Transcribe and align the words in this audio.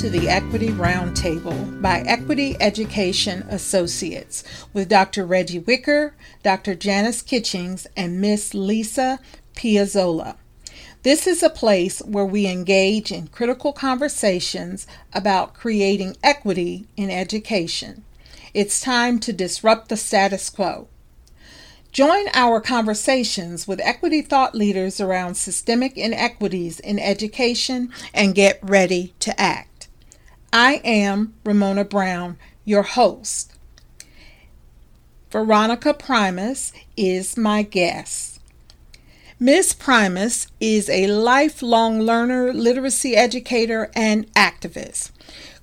To 0.00 0.08
the 0.08 0.30
Equity 0.30 0.68
Roundtable 0.68 1.82
by 1.82 2.00
Equity 2.06 2.56
Education 2.58 3.42
Associates 3.50 4.42
with 4.72 4.88
Dr. 4.88 5.26
Reggie 5.26 5.58
Wicker, 5.58 6.14
Dr. 6.42 6.74
Janice 6.74 7.20
Kitchings, 7.20 7.86
and 7.98 8.18
Miss 8.18 8.54
Lisa 8.54 9.20
Piazzola. 9.54 10.36
This 11.02 11.26
is 11.26 11.42
a 11.42 11.50
place 11.50 11.98
where 11.98 12.24
we 12.24 12.46
engage 12.46 13.12
in 13.12 13.26
critical 13.26 13.74
conversations 13.74 14.86
about 15.12 15.52
creating 15.52 16.16
equity 16.22 16.86
in 16.96 17.10
education. 17.10 18.02
It's 18.54 18.80
time 18.80 19.18
to 19.18 19.34
disrupt 19.34 19.90
the 19.90 19.98
status 19.98 20.48
quo. 20.48 20.88
Join 21.92 22.24
our 22.32 22.62
conversations 22.62 23.68
with 23.68 23.82
equity 23.82 24.22
thought 24.22 24.54
leaders 24.54 24.98
around 24.98 25.34
systemic 25.34 25.98
inequities 25.98 26.80
in 26.80 26.98
education 26.98 27.92
and 28.14 28.34
get 28.34 28.58
ready 28.62 29.12
to 29.20 29.38
act. 29.38 29.69
I 30.52 30.80
am 30.82 31.34
Ramona 31.44 31.84
Brown, 31.84 32.36
your 32.64 32.82
host. 32.82 33.52
Veronica 35.30 35.94
Primus 35.94 36.72
is 36.96 37.36
my 37.36 37.62
guest. 37.62 38.40
Ms. 39.38 39.74
Primus 39.74 40.48
is 40.58 40.90
a 40.90 41.06
lifelong 41.06 42.00
learner, 42.00 42.52
literacy 42.52 43.14
educator, 43.14 43.92
and 43.94 44.30
activist. 44.34 45.12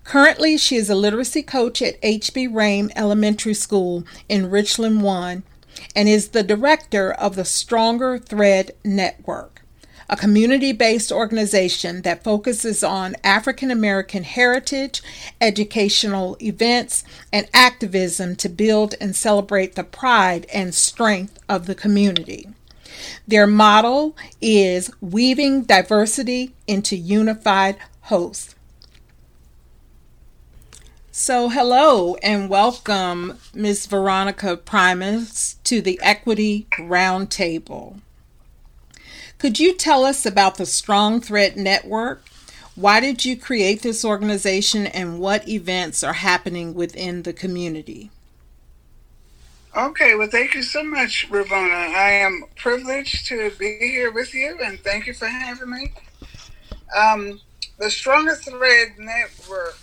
Currently, 0.06 0.58
she 0.58 0.78
is 0.78 0.90
a 0.90 0.96
literacy 0.96 1.44
coach 1.44 1.82
at 1.82 2.02
HB 2.02 2.50
Rhame 2.54 2.90
Elementary 2.96 3.54
School 3.54 4.06
in 4.30 4.50
Richland 4.50 5.02
1 5.02 5.44
and 5.98 6.08
is 6.08 6.30
the 6.30 6.44
director 6.44 7.12
of 7.12 7.36
the 7.36 7.44
Stronger 7.44 8.18
Thread 8.18 8.72
Network, 8.86 9.57
a 10.10 10.16
community 10.16 10.72
based 10.72 11.12
organization 11.12 12.02
that 12.04 12.24
focuses 12.24 12.84
on 12.84 13.16
African 13.24 13.72
American 13.72 14.24
heritage, 14.24 15.02
educational 15.42 16.38
events, 16.42 17.04
and 17.32 17.48
activism 17.54 18.36
to 18.38 18.50
build 18.50 18.96
and 19.02 19.16
celebrate 19.16 19.76
the 19.76 19.84
pride 19.84 20.46
and 20.54 20.74
strength 20.74 21.40
of 21.50 21.66
the 21.66 21.76
community. 21.76 22.48
Their 23.28 23.48
motto 23.48 24.16
is 24.42 24.92
weaving 25.02 25.64
diversity 25.64 26.54
into 26.66 26.96
unified 26.96 27.78
hosts. 28.04 28.56
So, 31.12 31.50
hello 31.50 32.16
and 32.22 32.48
welcome, 32.48 33.40
Ms. 33.54 33.88
Veronica 33.88 34.56
Primus, 34.56 35.56
to 35.64 35.82
the 35.82 36.00
Equity 36.04 36.68
Roundtable. 36.78 38.02
Could 39.38 39.60
you 39.60 39.76
tell 39.76 40.04
us 40.04 40.26
about 40.26 40.56
the 40.56 40.66
Strong 40.66 41.22
Thread 41.22 41.58
Network? 41.58 42.24
Why 42.76 43.00
did 43.00 43.24
you 43.24 43.38
create 43.38 43.82
this 43.82 44.04
organization 44.04 44.88
and 44.88 45.20
what 45.20 45.48
events 45.48 46.04
are 46.04 46.14
happening 46.14 46.74
within 46.74 47.24
the 47.24 47.34
community? 47.34 48.10
Okay, 49.76 50.16
well, 50.16 50.28
thank 50.28 50.56
you 50.56 50.64
so 50.64 50.84
much, 50.84 51.28
Ramona. 51.30 51.74
I 51.74 52.12
am 52.14 52.46
privileged 52.56 53.28
to 53.28 53.52
be 53.60 53.78
here 53.80 54.12
with 54.12 54.34
you 54.34 54.58
and 54.64 54.80
thank 54.80 55.06
you 55.06 55.14
for 55.14 55.28
having 55.28 55.70
me. 55.70 55.92
Um, 56.96 57.40
the 57.78 57.92
Stronger 57.92 58.34
Thread 58.36 58.98
Network 58.98 59.78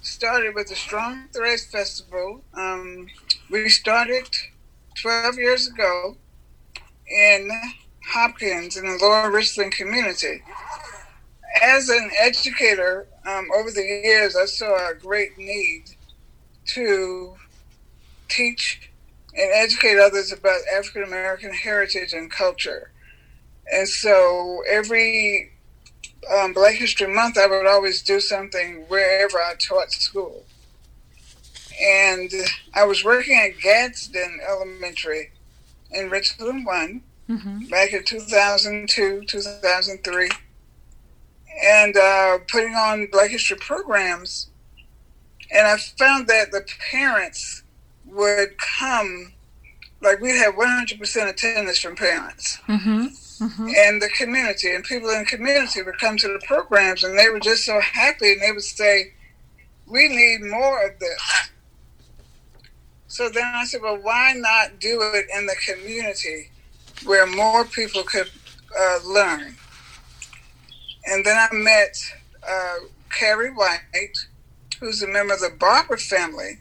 started 0.00 0.56
with 0.56 0.68
the 0.68 0.74
Strong 0.74 1.28
Threads 1.32 1.66
Festival. 1.66 2.42
Um, 2.54 3.06
we 3.48 3.68
started 3.68 4.28
12 4.96 5.36
years 5.36 5.68
ago 5.68 6.16
in 7.06 7.48
Hopkins 8.08 8.76
in 8.76 8.84
the 8.84 8.98
Lower 9.00 9.30
Richland 9.30 9.72
community. 9.72 10.42
As 11.62 11.88
an 11.88 12.10
educator, 12.18 13.06
um, 13.26 13.48
over 13.54 13.70
the 13.70 13.82
years, 13.82 14.36
I 14.36 14.46
saw 14.46 14.90
a 14.90 14.94
great 14.94 15.38
need 15.38 15.84
to 16.66 17.34
teach 18.28 18.90
and 19.34 19.50
educate 19.54 19.98
others 19.98 20.32
about 20.32 20.60
African 20.74 21.04
American 21.04 21.52
heritage 21.52 22.12
and 22.12 22.30
culture. 22.30 22.90
And 23.72 23.88
so 23.88 24.62
every 24.68 25.52
um, 26.30 26.52
Black 26.52 26.74
History 26.74 27.12
Month, 27.12 27.38
I 27.38 27.46
would 27.46 27.66
always 27.66 28.02
do 28.02 28.20
something 28.20 28.84
wherever 28.88 29.38
I 29.38 29.54
taught 29.54 29.92
school. 29.92 30.44
And 31.80 32.30
I 32.74 32.84
was 32.84 33.04
working 33.04 33.38
at 33.38 33.60
Gadsden 33.60 34.40
Elementary 34.46 35.32
in 35.90 36.10
Richland 36.10 36.66
One 36.66 37.02
mm-hmm. 37.32 37.68
back 37.68 37.92
in 37.92 38.04
2002, 38.04 39.24
2003, 39.26 40.30
and 41.64 41.96
uh, 41.96 42.38
putting 42.50 42.74
on 42.74 43.06
Black 43.10 43.30
History 43.30 43.56
programs. 43.58 44.48
And 45.50 45.66
I 45.66 45.76
found 45.76 46.28
that 46.28 46.50
the 46.50 46.66
parents 46.90 47.62
would 48.06 48.56
come, 48.58 49.32
like 50.00 50.20
we'd 50.20 50.38
have 50.38 50.54
100% 50.54 51.28
attendance 51.28 51.78
from 51.78 51.96
parents. 51.96 52.58
Mm-hmm 52.68 53.06
mm-hmm. 53.42 53.68
and 53.76 54.00
the 54.00 54.08
community. 54.08 54.74
And 54.74 54.84
people 54.84 55.10
in 55.10 55.20
the 55.20 55.24
community 55.24 55.82
would 55.82 55.98
come 55.98 56.16
to 56.18 56.28
the 56.28 56.40
programs 56.46 57.04
and 57.04 57.18
they 57.18 57.28
were 57.28 57.40
just 57.40 57.64
so 57.64 57.80
happy 57.80 58.32
and 58.32 58.42
they 58.42 58.52
would 58.52 58.62
say, 58.62 59.12
We 59.86 60.08
need 60.08 60.42
more 60.42 60.86
of 60.86 60.98
this. 60.98 61.50
So 63.08 63.28
then 63.28 63.44
I 63.44 63.64
said, 63.64 63.82
Well, 63.82 63.98
why 64.00 64.34
not 64.36 64.78
do 64.78 65.00
it 65.14 65.26
in 65.36 65.46
the 65.46 65.56
community 65.66 66.50
where 67.04 67.26
more 67.26 67.64
people 67.64 68.02
could 68.02 68.30
uh, 68.78 68.98
learn? 69.04 69.54
And 71.06 71.24
then 71.24 71.36
I 71.36 71.54
met 71.54 71.96
uh, 72.48 72.76
Carrie 73.10 73.52
White, 73.52 74.16
who's 74.80 75.02
a 75.02 75.08
member 75.08 75.34
of 75.34 75.40
the 75.40 75.50
Barber 75.58 75.96
family. 75.96 76.58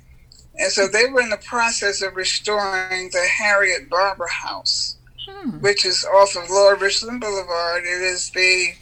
And 0.57 0.72
so 0.72 0.88
they 0.88 1.06
were 1.06 1.22
in 1.22 1.30
the 1.30 1.38
process 1.38 2.01
of 2.01 2.16
restoring 2.16 3.09
the 3.12 3.28
Harriet 3.40 3.90
Barber 3.90 4.28
House 4.28 4.97
hmm. 5.30 5.57
which 5.59 5.85
is 5.85 6.06
off 6.06 6.35
of 6.35 6.50
Lower 6.50 6.75
Richland 6.75 7.22
Boulevard. 7.22 7.84
It 7.84 8.01
is 8.01 8.30
the 8.31 8.74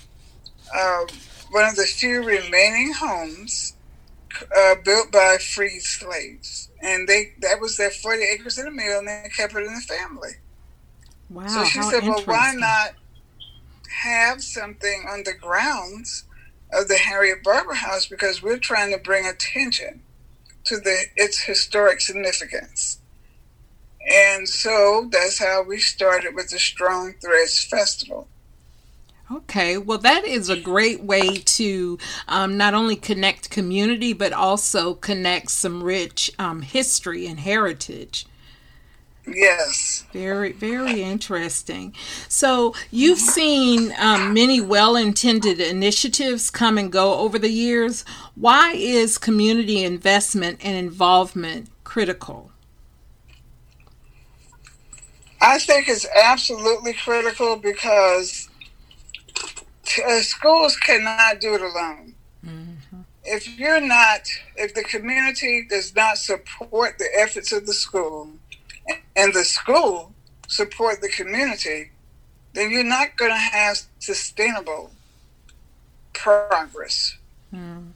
uh, 0.74 1.06
one 1.52 1.66
of 1.66 1.76
the 1.76 1.84
few 1.84 2.24
remaining 2.24 2.94
homes 2.94 3.76
uh, 4.56 4.76
built 4.84 5.12
by 5.12 5.38
freed 5.38 5.82
slaves, 5.82 6.70
and 6.82 7.08
they 7.08 7.34
that 7.42 7.60
was 7.60 7.78
their 7.78 7.90
forty 7.90 8.24
acres 8.24 8.58
and 8.58 8.68
a 8.68 8.72
mill, 8.72 9.00
and 9.00 9.08
they 9.08 9.30
kept 9.36 9.54
it 9.54 9.66
in 9.66 9.74
the 9.74 9.82
family. 9.82 10.34
Wow! 11.30 11.48
So 11.48 11.64
she 11.66 11.82
said, 11.82 12.04
"Well, 12.04 12.22
why 12.26 12.54
not 12.56 12.92
have 14.04 14.44
something 14.44 15.06
on 15.10 15.24
the 15.24 15.34
grounds 15.34 16.26
of 16.72 16.88
the 16.88 16.98
Harriet 16.98 17.44
Barber 17.44 17.76
House 17.76 18.06
because 18.06 18.42
we're 18.42 18.58
trying 18.58 18.92
to 18.92 18.98
bring 18.98 19.26
attention 19.26 20.02
to 20.66 20.78
the 20.78 21.06
its 21.16 21.42
historic 21.44 22.02
significance." 22.02 23.00
And 24.10 24.48
so 24.50 25.08
that's 25.12 25.40
how 25.40 25.64
we 25.64 25.78
started 25.78 26.34
with 26.34 26.50
the 26.50 26.60
Strong 26.60 27.16
Threads 27.22 27.64
Festival. 27.64 28.28
Okay, 29.32 29.78
well, 29.78 30.00
that 30.00 30.26
is 30.26 30.50
a 30.50 30.60
great 30.60 31.04
way 31.04 31.36
to 31.36 32.00
um, 32.28 32.58
not 32.58 32.74
only 32.74 32.96
connect 32.96 33.52
community, 33.52 34.12
but 34.12 34.34
also 34.34 34.96
connect 34.96 35.52
some 35.52 35.84
rich 35.84 36.32
um, 36.40 36.64
history 36.64 37.28
and 37.28 37.40
heritage. 37.40 38.26
Yes. 39.36 40.06
Very, 40.14 40.52
very 40.52 41.02
interesting. 41.02 41.94
So, 42.28 42.74
you've 42.92 43.20
seen 43.20 43.94
um, 44.00 44.34
many 44.34 44.60
well 44.62 44.96
intended 44.96 45.60
initiatives 45.60 46.50
come 46.50 46.78
and 46.78 46.92
go 46.92 47.20
over 47.20 47.38
the 47.38 47.50
years. 47.50 48.06
Why 48.36 48.74
is 48.74 49.18
community 49.18 49.84
investment 49.84 50.60
and 50.64 50.76
involvement 50.76 51.70
critical? 51.84 52.52
I 55.42 55.58
think 55.60 55.88
it's 55.88 56.06
absolutely 56.16 56.94
critical 56.94 57.56
because 57.56 58.50
uh, 60.06 60.20
schools 60.22 60.76
cannot 60.76 61.40
do 61.40 61.56
it 61.56 61.62
alone. 61.62 62.16
Mm-hmm. 62.46 63.02
If 63.24 63.58
you're 63.58 63.82
not, 63.82 64.22
if 64.56 64.74
the 64.74 64.84
community 64.84 65.66
does 65.70 65.96
not 65.96 66.18
support 66.18 66.98
the 66.98 67.08
efforts 67.18 67.52
of 67.52 67.66
the 67.66 67.74
school 67.74 68.30
and 69.16 69.34
the 69.34 69.44
school 69.44 70.14
support 70.48 71.02
the 71.02 71.10
community, 71.10 71.92
then 72.54 72.72
you're 72.72 72.84
not 72.84 73.16
going 73.18 73.32
to 73.32 73.38
have 73.38 73.80
sustainable 74.00 74.92
progress. 76.14 77.18
Mm. 77.54 77.92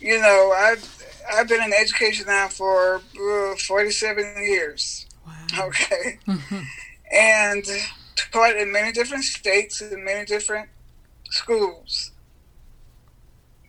You 0.00 0.20
know, 0.20 0.54
I've 0.56 1.04
I've 1.32 1.48
been 1.48 1.62
in 1.62 1.72
education 1.72 2.26
now 2.26 2.48
for 2.48 2.96
uh, 2.96 3.56
47 3.56 4.36
years. 4.38 5.06
Wow. 5.26 5.66
Okay. 5.66 6.18
Mm-hmm 6.26 6.60
and 7.12 7.64
taught 8.16 8.56
in 8.56 8.72
many 8.72 8.92
different 8.92 9.24
states 9.24 9.80
in 9.80 10.04
many 10.04 10.24
different 10.24 10.68
schools. 11.30 12.12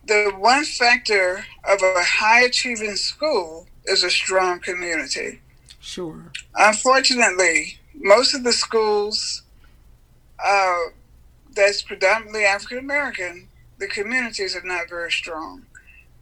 The 0.06 0.32
one 0.36 0.64
factor 0.64 1.44
of 1.64 1.82
a 1.82 2.02
high 2.02 2.42
achieving 2.42 2.96
school 2.96 3.66
is 3.84 4.02
a 4.02 4.10
strong 4.10 4.60
community. 4.60 5.40
Sure. 5.80 6.30
Unfortunately, 6.54 7.78
most 7.94 8.34
of 8.34 8.44
the 8.44 8.52
schools 8.52 9.42
uh, 10.44 10.78
that's 11.54 11.82
predominantly 11.82 12.44
African 12.44 12.78
American, 12.78 13.48
the 13.78 13.88
communities 13.88 14.54
are 14.54 14.62
not 14.62 14.88
very 14.88 15.10
strong. 15.10 15.64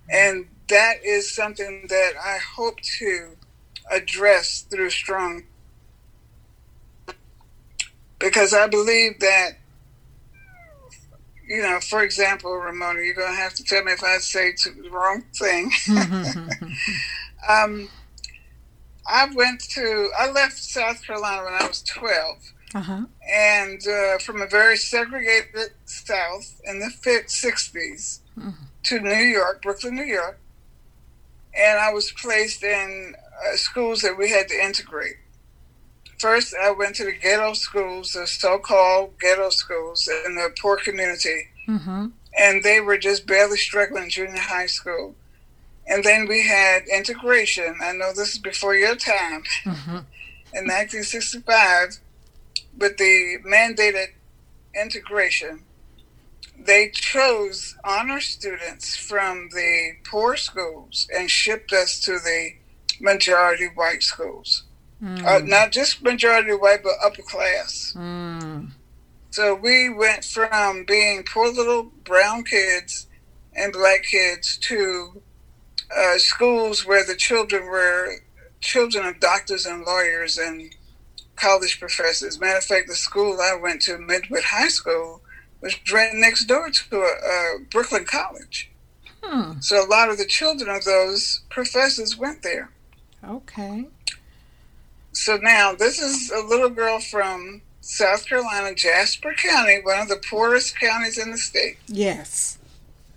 And 0.09 0.47
that 0.69 1.05
is 1.05 1.35
something 1.35 1.87
that 1.89 2.13
I 2.23 2.39
hope 2.57 2.81
to 2.99 3.37
address 3.91 4.67
through 4.71 4.91
strong 4.91 5.45
because 8.19 8.53
I 8.53 8.67
believe 8.67 9.21
that 9.21 9.53
you 11.47 11.63
know, 11.63 11.81
for 11.81 12.03
example, 12.03 12.55
Ramona, 12.55 13.01
you're 13.01 13.15
going 13.15 13.33
to 13.33 13.41
have 13.41 13.55
to 13.55 13.65
tell 13.65 13.83
me 13.83 13.93
if 13.93 14.05
I 14.05 14.19
say 14.19 14.53
the 14.53 14.91
wrong 14.91 15.25
thing. 15.35 15.71
um, 17.49 17.89
I 19.09 19.27
went 19.35 19.61
to, 19.71 20.11
I 20.19 20.31
left 20.31 20.59
South 20.59 21.03
Carolina 21.05 21.45
when 21.45 21.55
I 21.55 21.67
was 21.67 21.83
12. 21.83 22.53
Uh-huh. 22.75 23.05
And 23.35 23.81
uh, 23.89 24.19
from 24.19 24.43
a 24.43 24.47
very 24.47 24.77
segregated 24.77 25.73
South 25.87 26.61
in 26.65 26.81
the 26.81 26.87
60s 26.87 28.21
mm-hmm. 28.39 28.51
to 28.85 29.01
New 29.01 29.11
York, 29.11 29.63
Brooklyn, 29.63 29.95
New 29.95 30.05
York. 30.05 30.39
And 31.55 31.79
I 31.79 31.93
was 31.93 32.13
placed 32.13 32.63
in 32.63 33.15
uh, 33.17 33.57
schools 33.57 34.03
that 34.03 34.19
we 34.19 34.31
had 34.31 34.49
to 34.49 34.55
integrate. 34.55 35.17
First, 36.19 36.55
I 36.61 36.73
went 36.73 36.97
to 36.97 37.05
the 37.05 37.13
ghetto 37.13 37.53
schools, 37.55 38.13
the 38.13 38.27
so-called 38.27 39.19
ghetto 39.21 39.51
schools 39.51 40.09
in 40.27 40.35
the 40.35 40.53
poor 40.61 40.77
community, 40.77 41.47
mm-hmm. 41.67 42.09
and 42.37 42.65
they 42.65 42.81
were 42.81 42.99
just 42.99 43.27
barely 43.27 43.57
struggling 43.57 44.11
junior 44.11 44.41
high 44.41 44.67
school. 44.67 45.15
And 45.89 46.05
then 46.05 46.29
we 46.29 46.47
had 46.47 46.83
integration. 46.87 47.77
I 47.83 47.93
know 47.93 48.13
this 48.15 48.35
is 48.35 48.39
before 48.39 48.75
your 48.75 48.95
time. 48.95 49.43
Mm-hmm. 49.65 49.97
In 50.55 50.65
1965, 50.65 51.99
with 52.79 52.97
the 52.99 53.39
mandated 53.47 54.09
integration, 54.81 55.65
they 56.59 56.91
chose 56.91 57.77
honor 57.85 58.21
students 58.21 58.97
from 58.97 59.49
the 59.53 59.93
poor 60.05 60.37
schools 60.37 61.09
and 61.15 61.31
shipped 61.31 61.73
us 61.73 62.01
to 62.01 62.13
the 62.19 62.51
majority 63.01 63.67
white 63.75 64.03
schools. 64.03 64.65
Mm. 65.03 65.25
Uh, 65.25 65.39
not 65.45 65.71
just 65.71 66.03
majority 66.03 66.53
white, 66.53 66.83
but 66.83 66.95
upper 67.05 67.23
class. 67.23 67.95
Mm. 67.97 68.71
So 69.31 69.55
we 69.55 69.89
went 69.89 70.25
from 70.25 70.85
being 70.85 71.23
poor 71.23 71.49
little 71.53 71.85
brown 72.05 72.43
kids 72.43 73.07
and 73.55 73.73
black 73.73 74.03
kids 74.05 74.59
to 74.59 75.23
uh, 75.97 76.19
schools 76.19 76.87
where 76.87 77.05
the 77.05 77.17
children 77.17 77.65
were 77.65 78.17
children 78.61 79.07
of 79.07 79.21
doctors 79.21 79.67
and 79.67 79.85
lawyers 79.85 80.37
and 80.37 80.75
college 81.37 81.79
professors. 81.79 82.41
Matter 82.41 82.59
of 82.59 82.65
fact, 82.65 82.89
the 82.89 82.95
school 82.95 83.39
I 83.41 83.57
went 83.61 83.83
to, 83.83 83.93
Midwood 83.93 84.43
High 84.43 84.69
School, 84.69 85.23
was 85.61 85.77
right 85.93 86.13
next 86.15 86.45
door 86.45 86.71
to 86.71 86.97
a, 86.97 87.01
a 87.01 87.59
Brooklyn 87.71 88.05
College. 88.05 88.71
Hmm. 89.23 89.61
So 89.61 89.85
a 89.85 89.89
lot 89.89 90.11
of 90.11 90.19
the 90.19 90.27
children 90.27 90.69
of 90.69 90.85
those 90.85 91.43
professors 91.51 92.17
went 92.17 92.43
there. 92.43 92.71
Okay. 93.25 93.87
So 95.13 95.37
now 95.37 95.75
this 95.75 96.01
is 96.01 96.31
a 96.31 96.47
little 96.47 96.69
girl 96.69 97.01
from 97.01 97.63
South 97.81 98.27
Carolina, 98.27 98.75
Jasper 98.75 99.35
County, 99.37 99.81
one 99.83 100.01
of 100.01 100.09
the 100.09 100.23
poorest 100.31 100.79
counties 100.79 101.19
in 101.19 101.31
the 101.31 101.39
state. 101.39 101.79
Yes. 101.89 102.59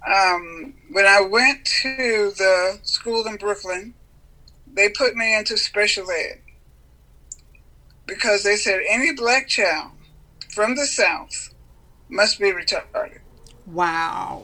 Um, 0.08 0.74
when 0.92 1.06
I 1.06 1.22
went 1.22 1.66
to 1.84 2.32
the 2.38 2.80
school 2.84 3.28
in 3.28 3.36
Brooklyn, 3.38 3.94
they 4.74 4.90
put 4.90 5.16
me 5.16 5.38
into 5.38 5.58
special 5.58 6.10
ed 6.10 6.40
because 8.08 8.44
they 8.44 8.56
said 8.56 8.82
any 8.90 9.14
black 9.14 9.48
child 9.48 9.92
from 10.50 10.76
the 10.76 10.86
South 10.86 11.54
must 12.10 12.40
be 12.40 12.52
retarded. 12.52 13.20
Wow. 13.68 14.44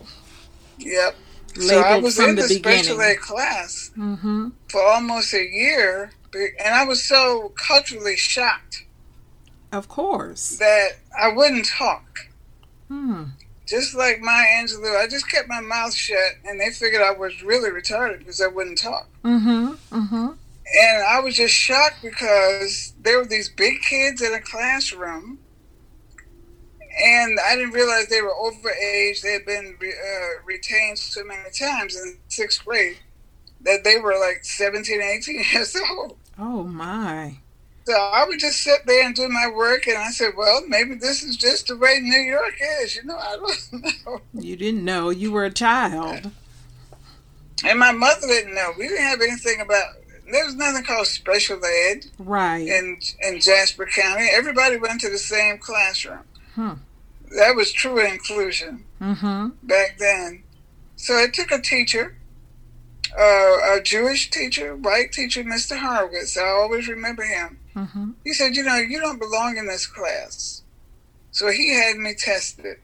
Yep. 0.78 1.16
Labeled 1.56 1.70
so 1.70 1.82
I 1.82 2.00
was 2.00 2.20
in 2.20 2.36
the, 2.36 2.44
the 2.44 2.48
special 2.48 3.02
ed 3.02 3.20
class 3.20 3.92
mm-hmm. 3.98 4.50
for 4.70 4.84
almost 4.84 5.34
a 5.34 5.44
year 5.44 6.12
and 6.36 6.74
I 6.74 6.86
was 6.86 7.04
so 7.04 7.52
culturally 7.56 8.16
shocked. 8.16 8.86
Of 9.72 9.88
course. 9.88 10.58
That 10.58 10.98
I 11.20 11.30
wouldn't 11.30 11.66
talk. 11.66 12.30
Hmm. 12.88 13.24
Just 13.68 13.96
like 13.96 14.22
Maya 14.22 14.46
Angelou, 14.62 14.98
I 14.98 15.08
just 15.08 15.30
kept 15.30 15.50
my 15.50 15.60
mouth 15.60 15.94
shut, 15.94 16.36
and 16.46 16.60
they 16.60 16.70
figured 16.70 17.02
I 17.02 17.12
was 17.12 17.44
really 17.44 17.70
retarded 17.70 18.20
because 18.20 18.42
I 18.42 18.48
wouldn't 18.48 18.78
talk. 18.78 19.10
Mm-hmm. 19.24 19.96
Mm-hmm. 19.96 20.28
And 20.82 21.04
I 21.04 21.20
was 21.20 21.36
just 21.36 21.54
shocked 21.54 22.02
because 22.02 22.94
there 23.02 23.18
were 23.18 23.26
these 23.26 23.50
big 23.50 23.82
kids 23.82 24.22
in 24.22 24.34
a 24.34 24.40
classroom, 24.40 25.40
and 27.04 27.40
I 27.46 27.56
didn't 27.56 27.74
realize 27.74 28.08
they 28.08 28.22
were 28.22 28.34
overage. 28.34 29.22
They 29.22 29.34
had 29.34 29.46
been 29.46 29.78
uh, 29.82 30.44
retained 30.46 30.98
so 30.98 31.24
many 31.26 31.50
times 31.58 31.96
in 31.96 32.18
sixth 32.30 32.64
grade 32.66 32.98
that 33.62 33.84
they 33.84 33.98
were 33.98 34.18
like 34.18 34.44
17, 34.44 35.02
18 35.02 35.44
years 35.54 35.76
old. 35.92 36.18
Oh 36.40 36.64
my. 36.64 37.40
So 37.88 37.94
I 37.94 38.26
would 38.26 38.38
just 38.38 38.60
sit 38.64 38.86
there 38.86 39.06
and 39.06 39.16
do 39.16 39.30
my 39.30 39.48
work, 39.48 39.88
and 39.88 39.98
I 39.98 40.10
said, 40.10 40.34
"Well, 40.36 40.62
maybe 40.68 40.96
this 40.96 41.24
is 41.24 41.38
just 41.38 41.68
the 41.68 41.78
way 41.78 42.02
New 42.02 42.20
York 42.20 42.56
is." 42.82 42.98
You 42.98 43.06
know, 43.06 43.16
I 43.16 43.38
don't 43.38 44.06
know. 44.06 44.22
You 44.34 44.58
didn't 44.58 44.84
know 44.84 45.10
you 45.10 45.32
were 45.32 45.46
a 45.46 45.50
child, 45.50 46.30
and 47.64 47.80
my 47.80 47.94
mother 47.94 48.28
didn't 48.28 48.56
know. 48.56 48.74
We 48.78 48.90
didn't 48.90 49.06
have 49.06 49.22
anything 49.22 49.62
about. 49.62 49.86
There 50.30 50.44
was 50.44 50.56
nothing 50.56 50.84
called 50.84 51.08
special 51.08 51.62
ed, 51.64 52.08
right? 52.20 52.68
In 52.68 53.00
in 53.22 53.40
Jasper 53.40 53.86
County, 53.86 54.28
everybody 54.34 54.76
went 54.76 55.00
to 55.00 55.10
the 55.10 55.18
same 55.18 55.58
classroom. 55.58 56.26
Hmm. 56.56 56.74
That 57.38 57.56
was 57.56 57.72
true 57.72 58.06
inclusion 58.06 58.84
mm-hmm. 59.00 59.48
back 59.64 59.98
then. 59.98 60.44
So 60.98 61.18
it 61.20 61.34
took 61.34 61.52
a 61.52 61.62
teacher 61.62 62.18
uh, 63.18 63.78
a 63.78 63.82
Jewish 63.82 64.30
teacher, 64.30 64.76
white 64.76 65.12
teacher, 65.12 65.44
Mr. 65.44 65.78
Horowitz. 65.78 66.38
I 66.38 66.48
always 66.48 66.88
remember 66.88 67.24
him. 67.24 67.60
Mm-hmm. 67.78 68.12
He 68.24 68.34
said, 68.34 68.56
You 68.56 68.64
know, 68.64 68.78
you 68.78 69.00
don't 69.00 69.20
belong 69.20 69.58
in 69.58 69.68
this 69.68 69.86
class. 69.86 70.64
So 71.32 71.52
he 71.52 71.74
had 71.74 71.98
me 71.98 72.16
tested. 72.16 72.78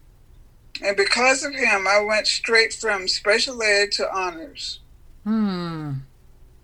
And 0.83 0.95
because 0.95 1.43
of 1.43 1.53
him, 1.53 1.87
I 1.87 1.99
went 1.99 2.27
straight 2.27 2.73
from 2.73 3.07
special 3.07 3.61
ed 3.63 3.91
to 3.93 4.15
honors. 4.15 4.79
Hmm. 5.23 5.93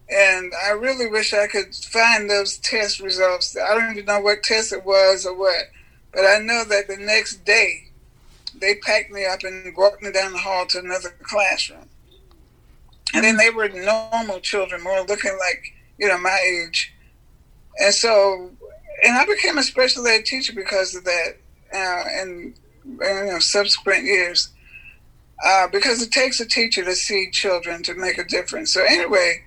And 0.10 0.54
I 0.66 0.72
really 0.72 1.08
wish 1.08 1.34
I 1.34 1.48
could 1.48 1.74
find 1.76 2.30
those 2.30 2.58
test 2.58 3.00
results. 3.00 3.56
I 3.58 3.74
don't 3.76 3.92
even 3.92 4.06
know 4.06 4.20
what 4.20 4.44
test 4.44 4.74
it 4.74 4.86
was 4.86 5.26
or 5.26 5.38
what, 5.38 5.70
but 6.12 6.26
I 6.26 6.40
know 6.40 6.64
that 6.64 6.88
the 6.88 6.98
next 6.98 7.46
day 7.46 7.90
they 8.60 8.76
packed 8.76 9.12
me 9.12 9.26
up 9.26 9.44
and 9.44 9.76
walked 9.78 10.02
me 10.02 10.12
down 10.12 10.32
the 10.32 10.40
hall 10.40 10.66
to 10.68 10.80
another 10.80 11.16
classroom. 11.22 11.90
And 13.14 13.24
then 13.24 13.38
they 13.38 13.50
were 13.50 13.70
normal 13.70 14.40
children, 14.40 14.84
more 14.84 15.02
looking 15.02 15.38
like, 15.40 15.74
you 15.98 16.08
know, 16.08 16.18
my 16.18 16.40
age. 16.44 16.94
And 17.80 17.94
so, 17.94 18.52
and 19.04 19.18
I 19.18 19.26
became 19.26 19.58
a 19.58 19.64
special 19.64 20.06
ed 20.08 20.26
teacher 20.26 20.54
because 20.54 20.96
of 20.96 21.04
that, 21.06 21.38
uh, 21.74 22.04
and, 22.20 22.54
and 22.84 23.28
you 23.28 23.34
know, 23.34 23.40
subsequent 23.40 24.04
years. 24.04 24.50
Uh, 25.46 25.68
because 25.70 26.02
it 26.02 26.12
takes 26.12 26.42
a 26.42 26.46
teacher 26.46 26.84
to 26.84 26.94
see 26.94 27.30
children 27.32 27.82
to 27.82 27.94
make 27.94 28.18
a 28.18 28.26
difference. 28.26 28.74
So 28.74 28.84
anyway, 28.84 29.42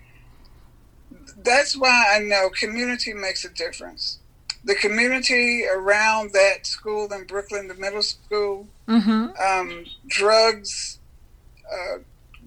that's 1.44 1.76
why 1.76 2.14
I 2.14 2.20
know 2.20 2.48
community 2.48 3.12
makes 3.12 3.44
a 3.44 3.50
difference. 3.50 4.18
The 4.64 4.74
community 4.74 5.66
around 5.66 6.32
that 6.32 6.66
school 6.66 7.12
in 7.12 7.24
Brooklyn, 7.24 7.68
the 7.68 7.74
middle 7.74 8.02
school, 8.02 8.68
mm-hmm. 8.88 9.30
um, 9.42 9.84
drugs, 10.06 10.98
uh, 11.70 11.98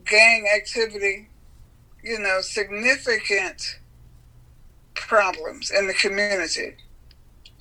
gang 0.06 0.48
activity, 0.56 1.28
you 2.04 2.20
know, 2.20 2.42
significant 2.42 3.80
problems 4.96 5.72
in 5.72 5.88
the 5.88 5.94
community. 5.94 6.76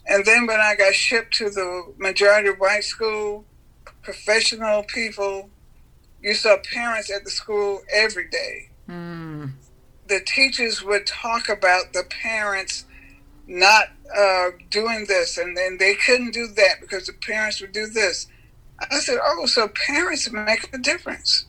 And 0.07 0.25
then 0.25 0.47
when 0.47 0.61
I 0.61 0.75
got 0.75 0.95
shipped 0.95 1.35
to 1.35 1.51
the 1.51 1.93
majority 1.99 2.51
white 2.51 2.85
school, 2.85 3.45
professional 4.03 4.83
people, 4.85 5.51
you 6.21 6.35
saw 6.35 6.57
parents 6.73 7.11
at 7.11 7.25
the 7.25 7.31
school 7.31 7.83
every 7.93 8.29
day. 8.29 8.71
Mm. 8.89 9.53
The 10.09 10.21
teachers 10.27 10.83
would 10.83 11.07
talk 11.07 11.49
about 11.49 11.93
the 11.93 12.05
parents 12.23 12.85
not 13.47 13.89
uh, 14.15 14.51
doing 14.71 15.07
this, 15.07 15.39
and 15.39 15.57
then 15.57 15.79
they 15.79 15.95
couldn't 15.95 16.33
do 16.33 16.49
that 16.49 16.81
because 16.81 17.07
the 17.07 17.13
parents 17.13 17.61
would 17.61 17.73
do 17.73 17.87
this. 17.87 18.27
I 18.79 18.99
said, 18.99 19.19
"Oh, 19.23 19.47
so 19.47 19.69
parents 19.69 20.31
make 20.31 20.69
a 20.73 20.79
difference." 20.79 21.47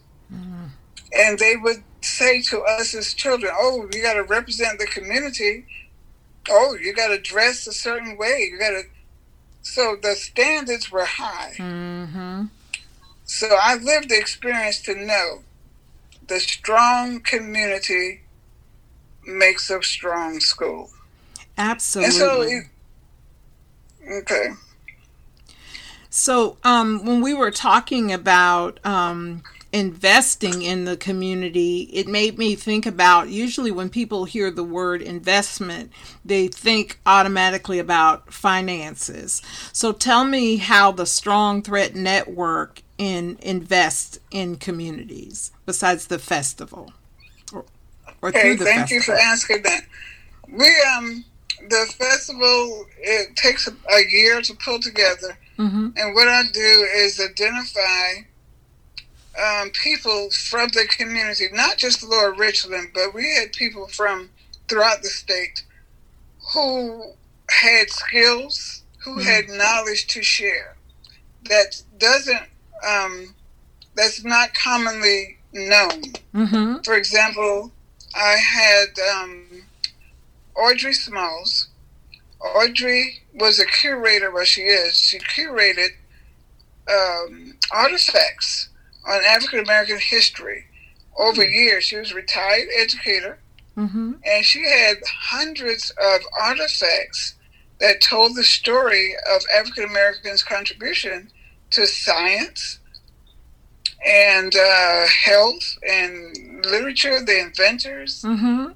and 1.16 1.40
they 1.40 1.56
would 1.56 1.84
say 2.02 2.42
to 2.42 2.62
us 2.62 2.94
as 2.94 3.14
children, 3.14 3.52
"Oh, 3.56 3.88
you 3.94 4.02
got 4.02 4.14
to 4.14 4.24
represent 4.24 4.80
the 4.80 4.86
community. 4.86 5.66
Oh, 6.50 6.76
you 6.80 6.94
got 6.94 7.08
to 7.08 7.20
dress 7.20 7.68
a 7.68 7.74
certain 7.74 8.18
way. 8.18 8.50
You 8.52 8.60
got 8.60 8.70
to." 8.70 8.84
So 9.62 9.98
the 10.02 10.16
standards 10.16 10.92
were 10.92 11.06
high. 11.06 11.54
Mm-hmm. 11.58 12.46
So 13.24 13.48
I 13.60 13.76
lived 13.76 14.10
the 14.10 14.18
experience 14.18 14.82
to 14.84 14.96
know 14.96 15.42
the 16.28 16.40
strong 16.40 17.22
community 17.22 18.22
makes 19.26 19.70
a 19.70 19.82
strong 19.82 20.40
school. 20.40 20.92
Absolutely. 21.58 22.12
So 22.12 22.42
it, 22.42 22.64
okay. 24.22 24.50
So 26.10 26.58
um, 26.64 27.06
when 27.06 27.22
we 27.22 27.34
were 27.34 27.52
talking 27.52 28.14
about 28.14 28.80
um, 28.86 29.44
investing 29.76 30.62
in 30.62 30.86
the 30.86 30.96
community, 30.96 31.82
it 31.92 32.08
made 32.08 32.38
me 32.38 32.56
think 32.56 32.86
about 32.86 33.28
usually 33.28 33.72
when 33.72 33.90
people 33.90 34.24
hear 34.24 34.50
the 34.50 34.64
word 34.64 35.02
investment, 35.02 35.92
they 36.24 36.48
think 36.48 36.98
automatically 37.06 37.78
about 37.78 38.32
finances. 38.34 39.42
So 39.74 39.92
tell 39.92 40.24
me 40.24 40.56
how 40.56 40.94
the 40.94 41.06
Strong 41.06 41.64
Thread 41.64 41.94
Network 41.94 42.84
in 42.98 43.38
invest 43.42 44.20
in 44.32 44.56
communities 44.56 45.52
besides 45.66 46.08
the 46.08 46.20
festival 46.20 46.94
or, 47.52 47.66
or 48.22 48.30
okay, 48.30 48.56
thank 48.56 48.88
festival. 48.88 48.96
you 48.96 49.02
for 49.02 49.14
asking 49.16 49.64
that. 49.64 49.82
We 50.48 50.74
um 50.96 51.26
the 51.68 51.94
festival 51.98 52.86
it 53.02 53.36
takes 53.36 53.68
a, 53.68 53.72
a 53.72 54.10
year 54.10 54.42
to 54.42 54.54
pull 54.64 54.80
together, 54.80 55.38
mm-hmm. 55.58 55.90
and 55.98 56.16
what 56.16 56.30
I 56.30 56.44
do 56.54 56.88
is 56.96 57.20
identify 57.20 58.24
um, 59.42 59.70
people 59.72 60.30
from 60.32 60.70
the 60.70 60.88
community, 60.98 61.48
not 61.52 61.78
just 61.78 62.04
Lower 62.04 62.34
Richland, 62.34 62.92
but 62.94 63.14
we 63.14 63.36
had 63.36 63.52
people 63.54 63.88
from 63.88 64.30
throughout 64.68 65.02
the 65.02 65.10
state 65.10 65.64
who 66.54 67.14
had 67.50 67.90
skills, 67.90 68.84
who 69.04 69.18
mm-hmm. 69.18 69.28
had 69.28 69.50
knowledge 69.50 70.08
to 70.08 70.24
share 70.24 70.76
that 71.50 71.82
doesn't, 71.98 72.44
um, 72.88 73.36
that's 73.96 74.24
not 74.24 74.54
commonly 74.54 75.38
known. 75.54 76.02
Mm-hmm. 76.34 76.82
For 76.84 76.96
example, 76.96 77.72
I 78.16 78.38
had 78.38 78.88
um, 79.14 79.64
Audrey 80.56 80.94
Smalls. 80.94 81.68
Audrey 82.40 83.24
was 83.34 83.60
a 83.60 83.66
curator, 83.66 84.32
well, 84.32 84.46
she 84.46 84.62
is. 84.62 85.00
She 85.00 85.20
curated 85.20 85.90
um, 86.90 87.56
artifacts 87.72 88.70
on 89.08 89.22
African 89.26 89.60
American 89.60 90.00
history 90.00 90.66
over 91.18 91.42
mm-hmm. 91.42 91.54
years. 91.54 91.86
She 91.86 91.98
was 91.98 92.12
a 92.12 92.16
retired 92.16 92.68
educator, 92.78 93.40
mm-hmm. 93.78 94.14
and 94.24 94.46
she 94.46 94.64
had 94.64 94.98
hundreds 95.08 95.92
of 95.92 96.22
artifacts 96.42 97.36
that 97.80 98.02
told 98.02 98.36
the 98.36 98.44
story 98.44 99.14
of 99.34 99.42
African 99.56 99.84
Americans' 99.86 100.44
contribution 100.44 101.30
to 101.72 101.86
science 101.86 102.80
and 104.06 104.56
uh, 104.56 105.08
health 105.08 105.78
and 105.88 106.64
literature, 106.66 107.24
the 107.24 107.40
inventors. 107.40 108.22
Mm-hmm. 108.22 108.72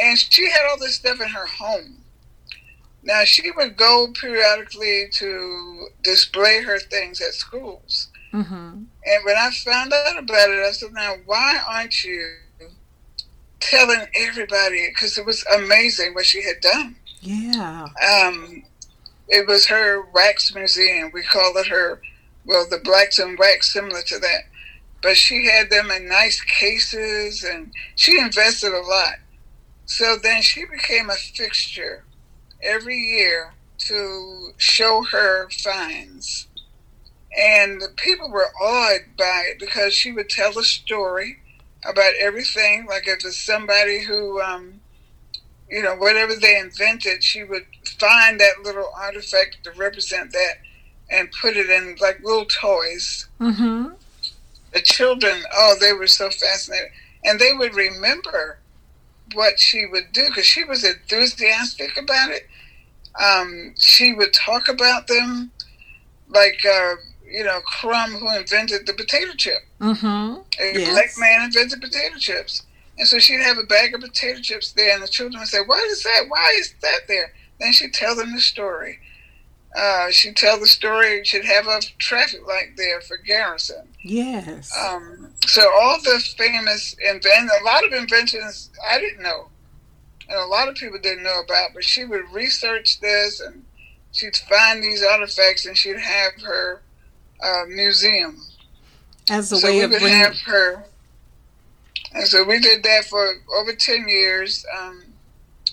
And 0.00 0.18
she 0.18 0.50
had 0.50 0.66
all 0.70 0.78
this 0.78 0.96
stuff 0.96 1.20
in 1.20 1.28
her 1.28 1.46
home. 1.46 1.98
Now, 3.02 3.24
she 3.24 3.50
would 3.50 3.76
go 3.76 4.08
periodically 4.20 5.08
to 5.14 5.88
display 6.02 6.62
her 6.62 6.78
things 6.78 7.20
at 7.20 7.34
schools. 7.34 8.08
Mm-hmm. 8.32 8.84
And 9.04 9.24
when 9.24 9.36
I 9.36 9.50
found 9.50 9.92
out 9.92 10.18
about 10.18 10.50
it, 10.50 10.64
I 10.66 10.70
said, 10.72 10.92
now, 10.92 11.14
why 11.26 11.60
aren't 11.68 12.04
you 12.04 12.36
telling 13.60 14.06
everybody? 14.14 14.88
Because 14.88 15.18
it 15.18 15.26
was 15.26 15.44
amazing 15.56 16.14
what 16.14 16.26
she 16.26 16.42
had 16.42 16.60
done. 16.60 16.96
Yeah. 17.20 17.86
Um, 18.08 18.64
it 19.28 19.48
was 19.48 19.66
her 19.66 20.02
wax 20.12 20.54
museum. 20.54 21.10
We 21.12 21.22
call 21.22 21.56
it 21.56 21.66
her, 21.68 22.00
well, 22.44 22.66
the 22.68 22.78
blacks 22.78 23.18
and 23.18 23.38
wax, 23.38 23.72
similar 23.72 24.02
to 24.02 24.18
that. 24.18 24.42
But 25.02 25.16
she 25.16 25.46
had 25.46 25.68
them 25.68 25.90
in 25.90 26.08
nice 26.08 26.40
cases 26.42 27.42
and 27.42 27.72
she 27.96 28.20
invested 28.20 28.72
a 28.72 28.80
lot. 28.80 29.16
So 29.86 30.16
then 30.22 30.42
she 30.42 30.64
became 30.64 31.10
a 31.10 31.14
fixture 31.14 32.04
every 32.62 32.96
year 32.96 33.52
to 33.78 34.52
show 34.58 35.02
her 35.10 35.48
finds. 35.50 36.46
And 37.38 37.80
the 37.80 37.88
people 37.96 38.30
were 38.30 38.50
awed 38.60 39.16
by 39.16 39.44
it 39.50 39.58
because 39.58 39.94
she 39.94 40.12
would 40.12 40.28
tell 40.28 40.58
a 40.58 40.64
story 40.64 41.38
about 41.84 42.12
everything. 42.20 42.86
Like 42.86 43.08
if 43.08 43.24
it's 43.24 43.42
somebody 43.42 44.02
who, 44.04 44.40
um, 44.40 44.80
you 45.68 45.82
know, 45.82 45.96
whatever 45.96 46.34
they 46.34 46.58
invented, 46.58 47.24
she 47.24 47.42
would 47.44 47.66
find 47.98 48.38
that 48.40 48.62
little 48.62 48.90
artifact 48.94 49.58
to 49.64 49.70
represent 49.72 50.32
that 50.32 50.54
and 51.10 51.32
put 51.40 51.56
it 51.56 51.70
in 51.70 51.96
like 52.00 52.22
little 52.22 52.44
toys. 52.44 53.28
Mm-hmm. 53.40 53.94
The 54.74 54.80
children, 54.80 55.42
oh, 55.54 55.76
they 55.80 55.92
were 55.92 56.06
so 56.06 56.30
fascinated. 56.30 56.90
And 57.24 57.38
they 57.38 57.52
would 57.54 57.74
remember 57.74 58.58
what 59.34 59.58
she 59.58 59.86
would 59.86 60.12
do 60.12 60.26
because 60.28 60.46
she 60.46 60.64
was 60.64 60.84
enthusiastic 60.84 61.96
about 61.96 62.30
it. 62.30 62.46
Um, 63.22 63.74
she 63.78 64.12
would 64.12 64.32
talk 64.32 64.68
about 64.68 65.06
them 65.06 65.50
like 66.28 66.64
uh, 66.64 66.94
you 67.32 67.44
know, 67.44 67.60
Crum, 67.60 68.12
who 68.12 68.34
invented 68.36 68.86
the 68.86 68.92
potato 68.92 69.32
chip. 69.36 69.62
Mm-hmm. 69.80 70.40
A 70.60 70.78
yes. 70.78 70.90
black 70.90 71.10
man 71.18 71.44
invented 71.46 71.80
potato 71.80 72.16
chips. 72.18 72.62
And 72.98 73.08
so 73.08 73.18
she'd 73.18 73.42
have 73.42 73.58
a 73.58 73.64
bag 73.64 73.94
of 73.94 74.02
potato 74.02 74.40
chips 74.40 74.72
there, 74.72 74.94
and 74.94 75.02
the 75.02 75.08
children 75.08 75.40
would 75.40 75.48
say, 75.48 75.60
What 75.64 75.84
is 75.84 76.02
that? 76.02 76.24
Why 76.28 76.56
is 76.58 76.74
that 76.82 77.00
there? 77.08 77.32
Then 77.58 77.72
she'd 77.72 77.94
tell 77.94 78.14
them 78.14 78.34
the 78.34 78.40
story. 78.40 78.98
Uh, 79.74 80.10
she'd 80.10 80.36
tell 80.36 80.60
the 80.60 80.66
story, 80.66 81.24
she'd 81.24 81.46
have 81.46 81.66
a 81.66 81.80
traffic 81.98 82.46
light 82.46 82.76
there 82.76 83.00
for 83.00 83.16
Garrison. 83.16 83.88
Yes. 84.02 84.70
Um, 84.78 85.30
so 85.46 85.62
all 85.80 85.98
the 86.02 86.22
famous 86.36 86.94
invent, 87.02 87.50
a 87.60 87.64
lot 87.64 87.86
of 87.86 87.92
inventions 87.94 88.68
I 88.86 88.98
didn't 88.98 89.22
know, 89.22 89.48
and 90.28 90.38
a 90.38 90.46
lot 90.46 90.68
of 90.68 90.74
people 90.74 90.98
didn't 90.98 91.24
know 91.24 91.40
about, 91.42 91.70
but 91.72 91.84
she 91.84 92.04
would 92.04 92.24
research 92.32 93.00
this 93.00 93.40
and 93.40 93.64
she'd 94.12 94.36
find 94.36 94.82
these 94.82 95.02
artifacts 95.02 95.64
and 95.64 95.76
she'd 95.76 95.98
have 95.98 96.42
her 96.42 96.82
uh, 97.42 97.64
museum. 97.68 98.40
As 99.30 99.52
a 99.52 99.56
so 99.56 99.66
way 99.66 99.78
we 99.78 99.82
of 99.84 99.90
bringing 99.90 100.08
have 100.10 100.38
her. 100.40 100.84
And 102.14 102.26
so 102.26 102.44
we 102.44 102.58
did 102.58 102.82
that 102.82 103.04
for 103.04 103.34
over 103.56 103.72
ten 103.72 104.08
years 104.08 104.64
um, 104.78 105.02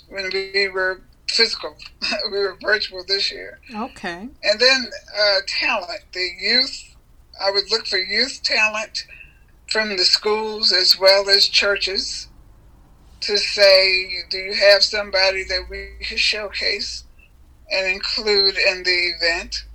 when 0.08 0.30
we 0.32 0.70
were 0.70 1.02
physical. 1.30 1.76
we 2.32 2.40
were 2.40 2.58
virtual 2.62 3.04
this 3.08 3.32
year. 3.32 3.60
Okay. 3.76 4.30
And 4.44 4.60
then 4.60 4.88
uh, 5.18 5.40
talent, 5.48 6.02
the 6.14 6.30
youth. 6.40 6.96
I 7.42 7.52
would 7.52 7.72
look 7.72 7.88
for 7.88 7.98
youth 7.98 8.42
talent 8.44 9.06
from 9.72 9.90
the 9.96 10.04
schools 10.04 10.72
as 10.72 11.00
well 11.00 11.30
as 11.30 11.48
churches 11.48 12.28
to 13.22 13.38
say, 13.38 14.24
do 14.30 14.38
you 14.38 14.54
have 14.54 14.84
somebody 14.84 15.44
that 15.44 15.68
we 15.70 15.90
could 16.08 16.20
showcase 16.20 17.04
and 17.72 17.88
include 17.88 18.56
in 18.58 18.84
the 18.84 19.14
event? 19.16 19.66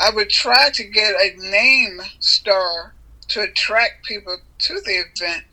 I 0.00 0.10
would 0.10 0.30
try 0.30 0.70
to 0.70 0.84
get 0.84 1.14
a 1.14 1.36
name 1.50 2.00
star 2.20 2.94
to 3.28 3.42
attract 3.42 4.04
people 4.04 4.38
to 4.58 4.80
the 4.80 5.04
event, 5.04 5.44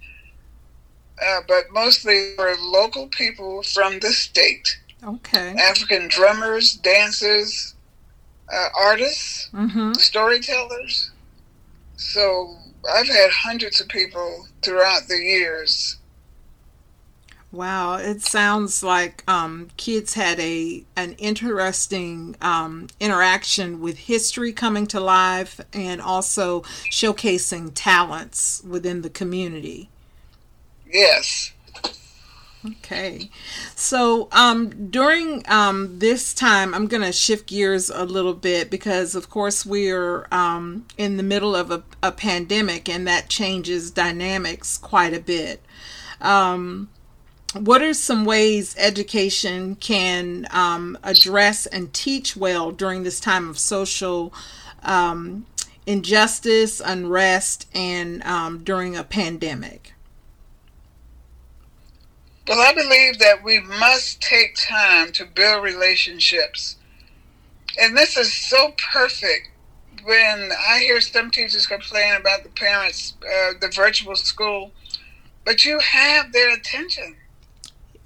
uh, 1.24 1.42
but 1.48 1.66
mostly 1.72 2.34
for 2.36 2.56
local 2.60 3.08
people 3.10 3.62
from 3.64 4.00
the 4.00 4.10
state. 4.10 4.80
Okay. 5.04 5.54
African 5.60 6.08
drummers, 6.08 6.74
dancers, 6.76 7.76
uh, 8.52 8.70
artists, 8.80 9.50
mm-hmm. 9.54 9.94
storytellers. 9.94 11.12
So 11.98 12.56
I've 12.90 13.08
had 13.08 13.30
hundreds 13.32 13.82
of 13.82 13.90
people 13.90 14.48
throughout 14.62 15.08
the 15.08 15.18
years 15.18 15.98
Wow, 17.52 17.96
it 17.96 18.22
sounds 18.22 18.84
like 18.84 19.24
um, 19.26 19.70
kids 19.78 20.16
had 20.16 20.38
a 20.40 20.84
an 20.98 21.14
interesting 21.14 22.36
um, 22.42 22.88
interaction 23.00 23.80
with 23.80 23.98
history 23.98 24.52
coming 24.52 24.86
to 24.88 25.00
life 25.00 25.62
and 25.72 26.02
also 26.02 26.62
showcasing 26.92 27.72
talents 27.74 28.62
within 28.68 29.02
the 29.02 29.10
community. 29.10 29.90
Yes. 30.92 31.54
Okay. 32.66 33.30
So 33.76 34.28
um, 34.34 34.90
during 34.90 35.44
um, 35.48 36.00
this 36.00 36.34
time, 36.34 36.74
I'm 36.74 36.88
going 36.88 37.04
to 37.04 37.14
shift 37.14 37.48
gears 37.48 37.90
a 37.90 38.04
little 38.04 38.34
bit 38.34 38.70
because, 38.70 39.16
of 39.16 39.30
course, 39.30 39.66
we're 39.66 40.28
um, 40.32 40.86
in 40.98 41.16
the 41.16 41.24
middle 41.24 41.56
of 41.56 41.72
a, 41.72 41.84
a, 42.04 42.12
pandemic 42.12 42.90
and 42.90 43.08
that 43.08 43.30
changes 43.30 43.92
dynamics 43.92 44.78
quite 44.78 45.14
a 45.14 45.20
bit. 45.20 45.62
Um, 46.20 46.90
what 47.60 47.82
are 47.82 47.94
some 47.94 48.26
ways 48.26 48.76
education 48.78 49.76
can 49.76 50.48
um, 50.52 50.98
address 51.04 51.66
and 51.66 51.94
teach 51.94 52.36
well 52.36 52.72
during 52.72 53.04
this 53.04 53.20
time 53.20 53.50
of 53.50 53.60
social 53.60 54.34
um, 54.84 55.46
injustice, 55.86 56.82
unrest, 56.84 57.68
and 57.74 58.24
um, 58.24 58.64
during 58.64 58.96
a 58.96 59.04
pandemic? 59.04 59.94
Well, 62.48 62.60
I 62.60 62.74
believe 62.74 63.20
that 63.20 63.44
we 63.44 63.60
must 63.60 64.22
take 64.22 64.56
time 64.56 65.12
to 65.14 65.26
build 65.26 65.64
relationships. 65.64 66.78
And 67.80 67.96
this 67.96 68.18
is 68.18 68.34
so 68.34 68.74
perfect 68.92 69.52
when 70.04 70.52
I 70.68 70.80
hear 70.80 71.02
some 71.02 71.30
teachers 71.30 71.68
complain 71.68 72.16
about 72.16 72.44
the 72.44 72.50
parents, 72.50 73.14
uh, 73.22 73.54
the 73.60 73.68
virtual 73.68 74.16
school, 74.16 74.72
but 75.44 75.66
you 75.66 75.80
have 75.80 76.32
their 76.32 76.54
attention 76.54 77.18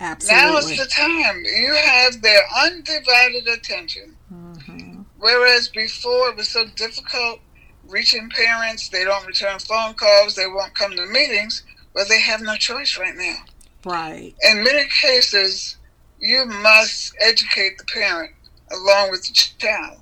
Absolutely. 0.02 0.52
Now 0.52 0.58
is 0.58 0.78
the 0.78 0.86
time. 0.88 1.44
You 1.46 1.74
have 1.76 2.22
their 2.24 2.42
undivided 2.66 3.48
attention. 3.48 4.18
Mm-hmm. 4.34 5.02
Whereas 5.20 5.68
before 5.68 6.30
it 6.30 6.38
was 6.38 6.50
so 6.50 6.66
difficult 6.76 7.40
reaching 7.88 8.30
parents, 8.30 8.90
they 8.90 9.04
don't 9.04 9.28
return 9.28 9.60
phone 9.60 9.94
calls, 9.94 10.36
they 10.36 10.48
won't 10.48 10.74
come 10.74 10.96
to 10.96 11.06
meetings, 11.06 11.64
but 11.94 12.10
they 12.10 12.20
have 12.20 12.42
no 12.42 12.56
choice 12.56 12.98
right 12.98 13.16
now. 13.16 13.38
Right. 13.86 14.34
In 14.42 14.64
many 14.64 14.88
cases, 14.90 15.78
you 16.20 16.46
must 16.46 17.14
educate 17.20 17.78
the 17.78 17.84
parent 17.94 18.32
along 18.72 19.12
with 19.12 19.28
the 19.28 19.34
child 19.34 20.00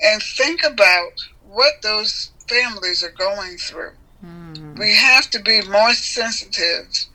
and 0.00 0.22
think 0.22 0.62
about 0.64 1.12
what 1.48 1.74
those 1.82 2.30
families 2.48 3.02
are 3.02 3.10
going 3.10 3.56
through. 3.56 3.92
Mm. 4.24 4.78
We 4.78 4.94
have 4.94 5.30
to 5.30 5.40
be 5.40 5.62
more 5.62 5.94
sensitive 5.94 7.06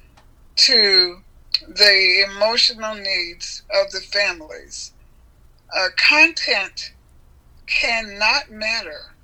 to 0.55 1.21
the 1.67 2.25
emotional 2.29 2.95
needs 2.95 3.63
of 3.73 3.91
the 3.91 3.99
families. 3.99 4.91
Uh, 5.75 5.87
content 5.97 6.93
cannot 7.67 8.49
matter 8.51 9.15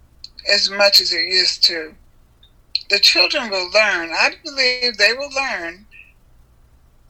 as 0.51 0.69
much 0.69 0.99
as 0.99 1.13
it 1.13 1.25
used 1.25 1.63
to. 1.65 1.93
The 2.89 2.99
children 2.99 3.49
will 3.49 3.71
learn. 3.71 4.11
I 4.11 4.33
believe 4.43 4.97
they 4.97 5.13
will 5.13 5.31
learn, 5.33 5.85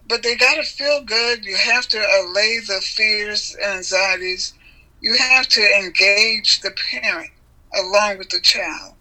but 0.08 0.22
they 0.22 0.36
got 0.36 0.56
to 0.56 0.64
feel 0.64 1.04
good. 1.04 1.46
You 1.46 1.56
have 1.56 1.88
to 1.88 1.98
allay 1.98 2.60
the 2.60 2.82
fears 2.82 3.56
and 3.62 3.78
anxieties. 3.78 4.54
You 5.00 5.16
have 5.18 5.48
to 5.50 5.62
engage 5.62 6.62
the 6.62 6.72
parent 6.92 7.32
along 7.74 8.18
with 8.20 8.30
the 8.30 8.42
child. 8.42 8.96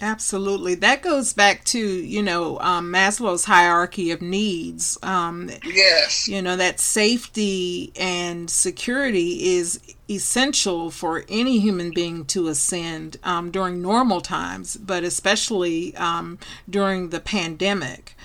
Absolutely. 0.00 0.74
That 0.74 1.02
goes 1.02 1.32
back 1.32 1.64
to, 1.66 1.78
you 1.78 2.22
know, 2.22 2.58
um, 2.60 2.92
Maslow's 2.92 3.44
hierarchy 3.44 4.10
of 4.10 4.20
needs. 4.20 4.98
Um, 5.02 5.50
yes. 5.64 6.28
You 6.28 6.42
know, 6.42 6.56
that 6.56 6.80
safety 6.80 7.92
and 7.96 8.50
security 8.50 9.56
is 9.56 9.80
essential 10.10 10.90
for 10.90 11.24
any 11.28 11.58
human 11.60 11.92
being 11.92 12.26
to 12.26 12.48
ascend 12.48 13.16
um, 13.24 13.50
during 13.50 13.80
normal 13.80 14.20
times, 14.20 14.76
but 14.76 15.02
especially 15.02 15.96
um, 15.96 16.38
during 16.68 17.08
the 17.08 17.20
pandemic. 17.20 18.16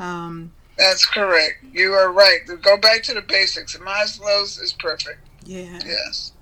Um, 0.00 0.52
That's 0.76 1.04
correct. 1.04 1.64
You 1.72 1.92
are 1.92 2.10
right. 2.12 2.40
Go 2.62 2.76
back 2.76 3.04
to 3.04 3.14
the 3.14 3.22
basics. 3.22 3.76
Maslow's 3.76 4.58
is 4.58 4.72
perfect. 4.72 5.20
Yeah. 5.44 5.78
Yes. 5.86 6.32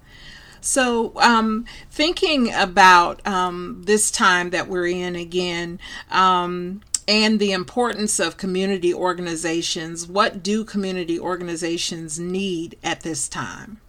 So, 0.60 1.12
um, 1.16 1.64
thinking 1.90 2.52
about 2.52 3.26
um, 3.26 3.82
this 3.84 4.10
time 4.10 4.50
that 4.50 4.68
we're 4.68 4.86
in 4.86 5.16
again, 5.16 5.78
um, 6.10 6.82
and 7.08 7.40
the 7.40 7.52
importance 7.52 8.20
of 8.20 8.36
community 8.36 8.94
organizations, 8.94 10.06
what 10.06 10.42
do 10.42 10.64
community 10.64 11.18
organizations 11.18 12.20
need 12.20 12.78
at 12.84 13.00
this 13.00 13.28
time? 13.28 13.80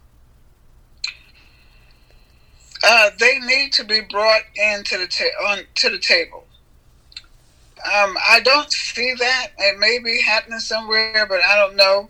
Uh, 2.84 3.12
they 3.20 3.38
need 3.40 3.72
to 3.74 3.84
be 3.84 4.02
brought 4.02 4.42
into 4.56 4.98
the 4.98 5.08
ta- 5.08 5.50
on 5.50 5.60
to 5.76 5.90
the 5.90 6.00
table. 6.00 6.46
Um, 7.84 8.18
I 8.28 8.40
don't 8.44 8.72
see 8.72 9.14
that. 9.20 9.52
It 9.58 9.80
may 9.80 10.00
be 10.00 10.22
happening 10.22 10.60
somewhere, 10.60 11.26
but 11.28 11.42
I 11.44 11.58
don't 11.58 11.76
know. 11.76 12.10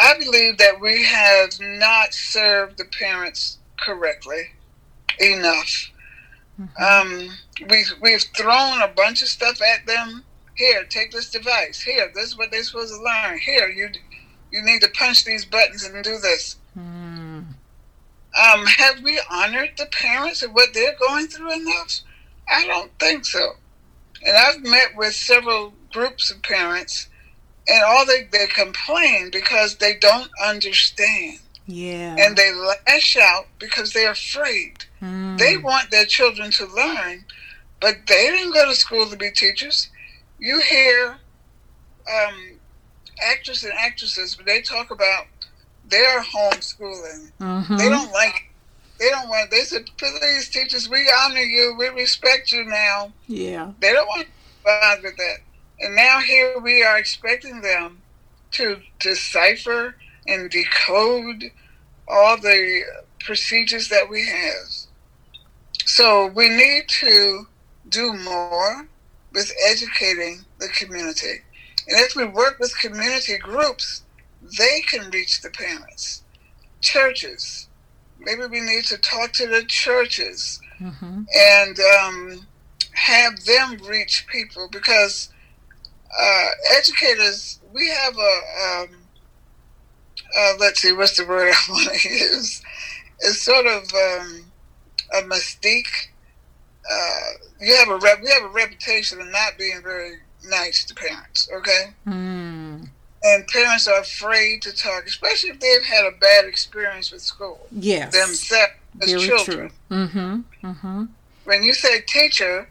I 0.00 0.14
believe 0.18 0.58
that 0.58 0.80
we 0.80 1.04
have 1.04 1.58
not 1.60 2.14
served 2.14 2.78
the 2.78 2.84
parents 2.84 3.58
correctly 3.78 4.50
enough. 5.20 5.90
Mm-hmm. 6.60 6.82
Um, 6.82 7.30
we 7.68 7.84
we've 8.00 8.24
thrown 8.36 8.82
a 8.82 8.88
bunch 8.88 9.22
of 9.22 9.28
stuff 9.28 9.60
at 9.62 9.86
them. 9.86 10.24
Here, 10.56 10.84
take 10.84 11.12
this 11.12 11.30
device. 11.30 11.80
Here, 11.80 12.10
this 12.14 12.26
is 12.26 12.38
what 12.38 12.50
they're 12.50 12.64
supposed 12.64 12.92
to 12.94 13.00
learn. 13.00 13.38
Here, 13.38 13.68
you 13.68 13.90
you 14.50 14.62
need 14.62 14.80
to 14.82 14.88
punch 14.90 15.24
these 15.24 15.44
buttons 15.44 15.84
and 15.84 16.02
do 16.02 16.18
this. 16.18 16.56
Mm. 16.76 17.44
Um, 18.38 18.66
have 18.66 19.00
we 19.02 19.20
honored 19.30 19.72
the 19.76 19.86
parents 19.86 20.42
and 20.42 20.54
what 20.54 20.74
they're 20.74 20.96
going 20.98 21.28
through 21.28 21.52
enough? 21.52 22.00
I 22.48 22.66
don't 22.66 22.90
think 22.98 23.24
so. 23.24 23.52
And 24.24 24.36
I've 24.36 24.62
met 24.62 24.96
with 24.96 25.14
several 25.14 25.74
groups 25.92 26.30
of 26.30 26.42
parents 26.42 27.08
and 27.68 27.82
all 27.84 28.06
they, 28.06 28.28
they 28.30 28.46
complain 28.46 29.30
because 29.30 29.76
they 29.76 29.94
don't 29.94 30.30
understand. 30.44 31.38
Yeah. 31.66 32.16
And 32.18 32.36
they 32.36 32.52
lash 32.54 33.16
out 33.16 33.46
because 33.58 33.92
they're 33.92 34.12
afraid. 34.12 34.84
Mm. 35.02 35.38
They 35.38 35.56
want 35.58 35.90
their 35.90 36.06
children 36.06 36.50
to 36.52 36.66
learn, 36.66 37.24
but 37.80 37.96
they 38.06 38.28
didn't 38.30 38.54
go 38.54 38.66
to 38.66 38.74
school 38.74 39.08
to 39.08 39.16
be 39.16 39.30
teachers. 39.30 39.90
You 40.38 40.60
hear 40.60 41.18
um, 42.10 42.58
actors 43.22 43.64
and 43.64 43.72
actresses, 43.74 44.34
but 44.34 44.46
they 44.46 44.62
talk 44.62 44.90
about 44.90 45.26
their 45.88 46.22
homeschooling. 46.22 47.32
Mm-hmm. 47.40 47.76
They 47.76 47.88
don't 47.88 48.12
like 48.12 48.34
it 48.36 48.42
they 48.98 49.08
don't 49.10 49.28
want 49.28 49.50
they 49.50 49.60
said 49.60 49.88
please 49.96 50.48
teachers 50.48 50.88
we 50.88 51.10
honor 51.22 51.40
you 51.40 51.74
we 51.78 51.88
respect 51.88 52.52
you 52.52 52.64
now 52.64 53.12
yeah 53.26 53.70
they 53.80 53.92
don't 53.92 54.06
want 54.08 54.22
to 54.22 54.28
bother 54.64 55.02
with 55.02 55.16
that 55.16 55.38
and 55.80 55.94
now 55.94 56.20
here 56.20 56.58
we 56.58 56.82
are 56.82 56.98
expecting 56.98 57.60
them 57.60 58.02
to 58.52 58.80
decipher 58.98 59.94
and 60.26 60.50
decode 60.50 61.44
all 62.08 62.36
the 62.36 62.82
procedures 63.20 63.88
that 63.88 64.08
we 64.08 64.26
have. 64.26 64.68
So 65.84 66.26
we 66.26 66.48
need 66.48 66.88
to 67.00 67.46
do 67.88 68.12
more 68.12 68.88
with 69.32 69.52
educating 69.68 70.44
the 70.58 70.68
community. 70.68 71.42
And 71.86 71.98
if 72.00 72.14
we 72.16 72.24
work 72.24 72.58
with 72.58 72.78
community 72.78 73.38
groups, 73.38 74.02
they 74.58 74.82
can 74.82 75.10
reach 75.10 75.40
the 75.40 75.50
parents. 75.50 76.22
Churches, 76.80 77.68
maybe 78.18 78.46
we 78.46 78.60
need 78.60 78.84
to 78.84 78.98
talk 78.98 79.32
to 79.34 79.46
the 79.46 79.64
churches 79.66 80.60
mm-hmm. 80.80 81.22
and 81.36 81.78
um, 82.00 82.46
have 82.92 83.44
them 83.44 83.78
reach 83.86 84.26
people 84.28 84.68
because 84.70 85.30
uh, 86.18 86.48
educators, 86.76 87.60
we 87.72 87.88
have 87.88 88.14
a, 88.16 88.82
um, 88.82 88.88
uh, 90.38 90.52
let's 90.58 90.80
see, 90.80 90.92
what's 90.92 91.16
the 91.16 91.26
word 91.26 91.52
I 91.68 91.72
want 91.72 91.94
to 91.94 92.08
use? 92.08 92.62
It's 93.20 93.42
sort 93.42 93.66
of 93.66 93.82
um, 93.94 94.44
a 95.14 95.22
mystique. 95.22 96.08
Uh, 96.90 97.20
you 97.60 97.76
have 97.76 97.88
a 97.88 97.96
rep, 97.98 98.22
we 98.22 98.30
have 98.30 98.44
a 98.44 98.48
reputation 98.48 99.20
of 99.20 99.28
not 99.28 99.58
being 99.58 99.80
very 99.82 100.18
nice 100.44 100.84
to 100.84 100.94
parents. 100.94 101.48
Okay. 101.52 101.94
Mm. 102.06 102.88
And 103.24 103.46
parents 103.48 103.88
are 103.88 104.00
afraid 104.00 104.62
to 104.62 104.72
talk, 104.72 105.04
especially 105.06 105.50
if 105.50 105.60
they've 105.60 105.84
had 105.84 106.04
a 106.04 106.16
bad 106.18 106.44
experience 106.44 107.10
with 107.10 107.20
school. 107.20 107.66
Yes. 107.72 108.12
Themselves 108.12 108.72
as 109.02 109.10
very 109.10 109.26
children. 109.26 109.70
True. 109.88 109.96
Mm-hmm. 109.96 110.66
Mm-hmm. 110.66 111.04
When 111.44 111.64
you 111.64 111.74
say 111.74 112.00
teacher, 112.02 112.68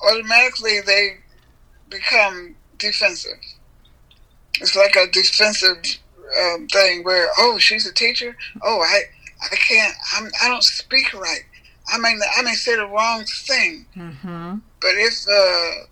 automatically 0.00 0.80
they 0.80 1.18
become 1.88 2.54
defensive. 2.82 3.38
It's 4.60 4.76
like 4.76 4.96
a 4.96 5.10
defensive 5.10 5.82
um, 6.40 6.66
thing 6.66 7.04
where, 7.04 7.28
oh, 7.38 7.58
she's 7.58 7.86
a 7.86 7.94
teacher. 7.94 8.36
Oh, 8.62 8.80
I, 8.80 9.02
I 9.50 9.56
can't. 9.56 9.94
I'm, 10.16 10.30
I 10.42 10.48
don't 10.48 10.62
speak 10.62 11.14
right. 11.14 11.44
I 11.88 11.98
may, 11.98 12.16
I 12.36 12.42
may 12.42 12.54
say 12.54 12.76
the 12.76 12.86
wrong 12.86 13.24
thing. 13.24 13.86
Mm-hmm. 13.96 14.56
But 14.80 14.90
if 14.94 15.26
a 15.28 15.86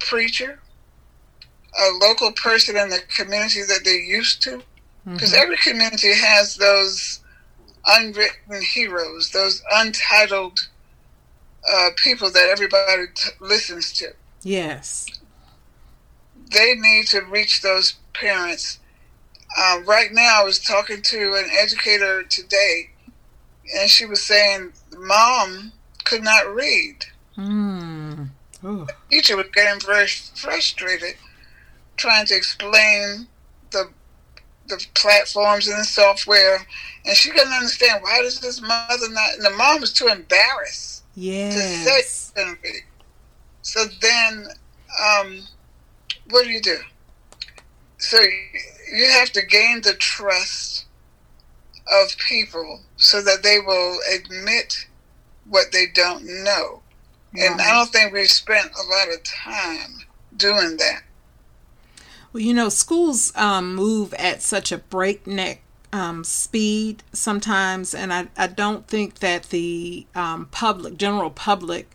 preacher, 0.00 0.60
a 1.78 2.06
local 2.06 2.32
person 2.32 2.76
in 2.76 2.90
the 2.90 3.00
community 3.08 3.62
that 3.62 3.80
they're 3.84 3.94
used 3.94 4.42
to, 4.42 4.62
because 5.04 5.32
mm-hmm. 5.32 5.42
every 5.42 5.56
community 5.56 6.12
has 6.14 6.56
those 6.56 7.20
unwritten 7.86 8.62
heroes, 8.62 9.30
those 9.30 9.62
untitled 9.72 10.68
uh, 11.72 11.88
people 11.96 12.30
that 12.30 12.48
everybody 12.50 13.04
t- 13.14 13.30
listens 13.40 13.92
to. 13.94 14.08
Yes 14.42 15.06
they 16.52 16.74
need 16.74 17.06
to 17.08 17.20
reach 17.20 17.62
those 17.62 17.94
parents. 18.14 18.78
Um, 19.58 19.84
right 19.84 20.12
now, 20.12 20.40
I 20.40 20.44
was 20.44 20.58
talking 20.58 21.02
to 21.02 21.34
an 21.34 21.50
educator 21.58 22.22
today, 22.22 22.90
and 23.76 23.90
she 23.90 24.06
was 24.06 24.22
saying 24.22 24.72
mom 24.96 25.72
could 26.04 26.22
not 26.22 26.54
read. 26.54 27.04
Mm. 27.36 28.28
The 28.62 28.86
teacher 29.10 29.36
was 29.36 29.46
getting 29.52 29.80
very 29.80 30.06
frustrated 30.06 31.16
trying 31.96 32.26
to 32.26 32.36
explain 32.36 33.26
the 33.70 33.90
the 34.68 34.84
platforms 34.94 35.66
and 35.66 35.78
the 35.78 35.84
software, 35.84 36.66
and 37.04 37.16
she 37.16 37.30
couldn't 37.30 37.52
understand 37.52 38.02
why 38.02 38.22
does 38.22 38.40
this 38.40 38.60
mother 38.60 39.10
not. 39.10 39.34
And 39.34 39.44
the 39.44 39.50
mom 39.50 39.80
was 39.80 39.92
too 39.92 40.06
embarrassed 40.06 41.02
yes. 41.14 41.54
to 41.54 42.02
say 42.02 42.42
anything. 42.42 42.82
So 43.62 43.84
then 44.00 44.46
um, 45.04 45.42
what 46.32 46.44
do 46.44 46.50
you 46.50 46.60
do? 46.60 46.78
So 47.98 48.18
you 48.92 49.08
have 49.10 49.30
to 49.32 49.46
gain 49.46 49.82
the 49.82 49.94
trust 49.94 50.86
of 52.02 52.16
people 52.18 52.80
so 52.96 53.22
that 53.22 53.42
they 53.42 53.58
will 53.60 53.98
admit 54.14 54.86
what 55.48 55.72
they 55.72 55.86
don't 55.94 56.24
know. 56.44 56.82
Right. 57.34 57.50
And 57.50 57.60
I 57.60 57.72
don't 57.72 57.90
think 57.90 58.12
we've 58.12 58.28
spent 58.28 58.72
a 58.72 58.82
lot 58.88 59.14
of 59.14 59.22
time 59.22 60.04
doing 60.36 60.76
that. 60.78 61.02
Well, 62.32 62.42
you 62.42 62.54
know, 62.54 62.68
schools 62.68 63.32
um, 63.36 63.74
move 63.74 64.14
at 64.14 64.42
such 64.42 64.72
a 64.72 64.78
breakneck 64.78 65.62
um, 65.92 66.24
speed 66.24 67.02
sometimes, 67.12 67.94
and 67.94 68.12
I, 68.12 68.28
I 68.36 68.46
don't 68.46 68.86
think 68.86 69.18
that 69.18 69.50
the 69.50 70.06
um, 70.14 70.46
public, 70.50 70.96
general 70.96 71.30
public, 71.30 71.90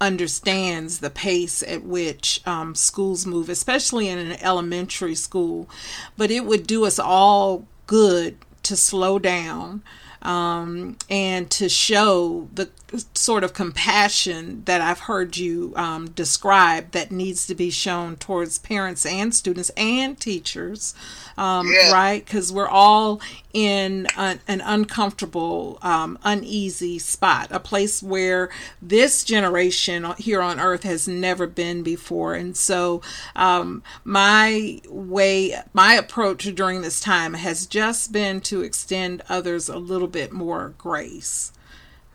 understands 0.00 0.98
the 0.98 1.10
pace 1.10 1.62
at 1.62 1.82
which 1.82 2.40
um, 2.46 2.74
schools 2.74 3.26
move, 3.26 3.48
especially 3.48 4.08
in 4.08 4.18
an 4.18 4.32
elementary 4.42 5.14
school. 5.14 5.68
But 6.16 6.30
it 6.30 6.44
would 6.44 6.66
do 6.66 6.86
us 6.86 6.98
all 6.98 7.66
good 7.86 8.36
to 8.62 8.76
slow 8.76 9.18
down 9.18 9.82
um, 10.22 10.96
and 11.08 11.50
to 11.50 11.68
show 11.68 12.48
the 12.52 12.70
sort 13.14 13.44
of 13.44 13.54
compassion 13.54 14.62
that 14.64 14.80
I've 14.80 15.00
heard 15.00 15.36
you 15.36 15.72
um, 15.76 16.10
describe 16.10 16.90
that 16.92 17.10
needs 17.10 17.46
to 17.46 17.54
be 17.54 17.70
shown 17.70 18.16
towards 18.16 18.58
parents 18.58 19.06
and 19.06 19.34
students 19.34 19.70
and 19.70 20.18
teachers 20.18 20.94
um, 21.40 21.72
yeah. 21.72 21.90
right? 21.90 22.22
Because 22.22 22.52
we're 22.52 22.68
all 22.68 23.18
in 23.54 24.06
a, 24.18 24.38
an 24.46 24.60
uncomfortable, 24.60 25.78
um, 25.80 26.18
uneasy 26.22 26.98
spot, 26.98 27.48
a 27.50 27.58
place 27.58 28.02
where 28.02 28.50
this 28.82 29.24
generation 29.24 30.06
here 30.18 30.42
on 30.42 30.60
earth 30.60 30.82
has 30.82 31.08
never 31.08 31.46
been 31.46 31.82
before. 31.82 32.34
And 32.34 32.54
so, 32.54 33.00
um, 33.34 33.82
my 34.04 34.82
way, 34.86 35.56
my 35.72 35.94
approach 35.94 36.44
during 36.54 36.82
this 36.82 37.00
time 37.00 37.32
has 37.32 37.66
just 37.66 38.12
been 38.12 38.42
to 38.42 38.60
extend 38.60 39.22
others 39.30 39.70
a 39.70 39.78
little 39.78 40.08
bit 40.08 40.32
more 40.32 40.74
grace. 40.76 41.52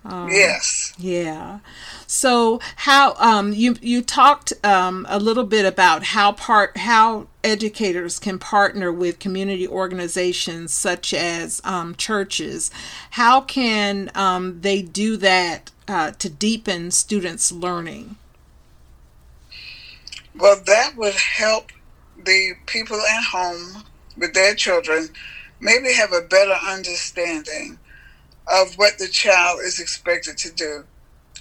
Um, 0.05 0.29
yes. 0.29 0.93
Yeah. 0.97 1.59
So 2.05 2.59
how 2.75 3.15
um, 3.15 3.53
you 3.53 3.75
you 3.81 4.01
talked 4.03 4.53
um, 4.63 5.05
a 5.09 5.17
little 5.17 5.43
bit 5.43 5.65
about 5.65 6.03
how 6.03 6.31
part 6.31 6.77
how 6.77 7.27
educators 7.43 8.19
can 8.19 8.37
partner 8.37 8.91
with 8.91 9.17
community 9.17 9.67
organizations 9.67 10.71
such 10.73 11.13
as 11.13 11.59
um, 11.63 11.95
churches. 11.95 12.69
How 13.11 13.41
can 13.41 14.11
um, 14.13 14.61
they 14.61 14.83
do 14.83 15.17
that 15.17 15.71
uh, 15.87 16.11
to 16.11 16.29
deepen 16.29 16.91
students' 16.91 17.51
learning? 17.51 18.17
Well, 20.37 20.61
that 20.65 20.95
would 20.95 21.15
help 21.15 21.71
the 22.23 22.53
people 22.67 22.97
at 22.97 23.23
home 23.23 23.83
with 24.17 24.33
their 24.33 24.53
children 24.53 25.09
maybe 25.59 25.93
have 25.93 26.11
a 26.13 26.21
better 26.21 26.55
understanding 26.67 27.79
of 28.47 28.75
what 28.75 28.97
the 28.97 29.08
child 29.08 29.60
is 29.63 29.79
expected 29.79 30.38
to 30.38 30.51
do. 30.51 30.84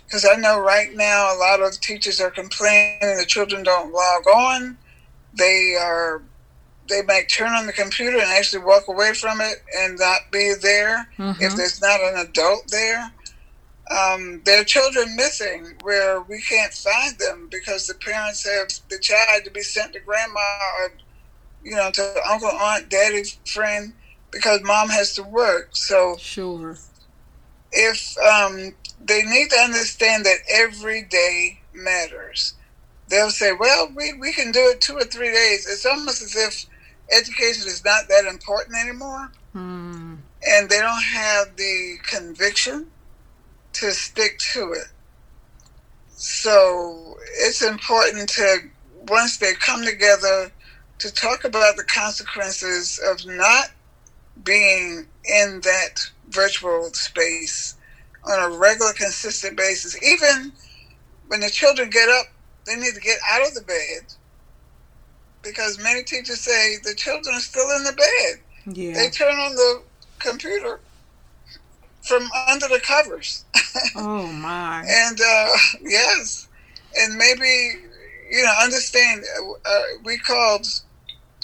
Because 0.07 0.27
I 0.31 0.37
know 0.37 0.61
right 0.61 0.95
now 0.95 1.35
a 1.35 1.39
lot 1.39 1.61
of 1.61 1.81
teachers 1.81 2.21
are 2.21 2.31
complaining 2.31 3.01
the 3.01 3.25
children 3.27 3.63
don't 3.63 3.93
log 3.93 4.27
on. 4.27 4.79
They 5.37 5.77
are 5.81 6.23
they 6.89 7.03
might 7.03 7.29
turn 7.29 7.53
on 7.53 7.67
the 7.67 7.73
computer 7.73 8.19
and 8.19 8.29
actually 8.29 8.63
walk 8.63 8.89
away 8.89 9.15
from 9.15 9.41
it 9.41 9.63
and 9.79 9.99
not 9.99 10.21
be 10.31 10.55
there 10.61 11.09
mm-hmm. 11.19 11.43
if 11.43 11.57
there's 11.57 11.81
not 11.81 11.99
an 12.01 12.19
adult 12.19 12.69
there. 12.69 13.11
Um, 13.91 14.43
there 14.45 14.61
are 14.61 14.65
children 14.65 15.17
missing 15.17 15.75
where 15.83 16.21
we 16.23 16.41
can't 16.41 16.73
find 16.73 17.19
them 17.19 17.49
because 17.51 17.87
the 17.87 17.95
parents 17.95 18.47
have 18.47 18.69
the 18.89 18.99
child 18.99 19.45
to 19.45 19.51
be 19.51 19.63
sent 19.63 19.93
to 19.95 20.01
grandma 20.01 20.41
or 20.81 20.93
you 21.63 21.75
know 21.75 21.91
to 21.91 22.21
uncle, 22.31 22.49
aunt, 22.49 22.89
daddy, 22.89 23.25
friend 23.47 23.93
because 24.31 24.61
mom 24.63 24.89
has 24.89 25.15
to 25.15 25.23
work. 25.23 25.71
So 25.73 26.17
sure 26.19 26.77
if 27.75 28.17
um, 28.19 28.75
they 29.05 29.23
need 29.23 29.51
to 29.51 29.57
understand 29.57 30.25
that 30.25 30.39
every 30.51 31.03
day 31.03 31.61
matters. 31.75 32.55
They'll 33.09 33.31
say, 33.31 33.53
well, 33.53 33.91
we, 33.95 34.15
we 34.15 34.33
can 34.33 34.51
do 34.51 34.61
it 34.71 34.81
two 34.81 34.97
or 34.97 35.05
three 35.05 35.31
days. 35.33 35.67
It's 35.69 35.85
almost 35.85 36.23
as 36.23 36.37
if 36.37 36.67
education 37.15 37.67
is 37.67 37.85
not 37.85 38.09
that 38.09 38.25
important 38.25 38.77
anymore. 38.79 39.31
Mm. 39.55 40.19
And 40.47 40.71
they 40.71 40.81
don't 40.81 41.03
have 41.03 41.57
the 41.57 41.97
conviction 42.03 42.87
to 43.75 43.93
stick 43.93 44.39
to 44.53 44.73
it. 44.73 44.89
So 46.09 47.17
it's 47.41 47.63
important 47.63 48.29
to, 48.31 48.59
once 49.09 49.37
they 49.37 49.53
come 49.55 49.85
together, 49.85 50.51
to 51.01 51.13
talk 51.13 51.45
about 51.45 51.77
the 51.77 51.85
consequences 51.85 53.01
of 53.11 53.27
not 53.27 53.67
being 54.43 55.07
in 55.25 55.61
that 55.63 56.09
virtual 56.31 56.91
space 56.93 57.77
on 58.25 58.53
a 58.53 58.57
regular, 58.57 58.93
consistent 58.93 59.57
basis. 59.57 60.01
Even 60.03 60.53
when 61.29 61.41
the 61.41 61.51
children 61.51 61.91
get 61.91 62.09
up, 62.09 62.27
they 62.67 62.77
need 62.77 62.95
to 62.95 63.01
get 63.01 63.19
out 63.31 63.47
of 63.47 63.55
the 63.55 63.63
bed 63.63 64.15
because 65.43 65.79
many 65.79 66.03
teachers 66.03 66.41
say 66.41 66.77
the 66.83 66.95
children 66.95 67.35
are 67.35 67.41
still 67.41 67.69
in 67.77 67.85
the 67.85 67.93
bed. 67.93 68.75
Yeah. 68.75 68.95
They 68.95 69.11
turn 69.11 69.35
on 69.35 69.55
the 69.55 69.83
computer 70.19 70.81
from 72.03 72.29
under 72.49 72.69
the 72.69 72.81
covers. 72.81 73.45
Oh 73.97 74.29
my! 74.29 74.85
and 74.89 75.21
uh, 75.21 75.49
yes, 75.83 76.47
and 76.97 77.17
maybe 77.17 77.81
you 78.31 78.45
know 78.45 78.53
understand. 78.63 79.25
Uh, 79.67 79.81
we 80.05 80.17
called. 80.17 80.65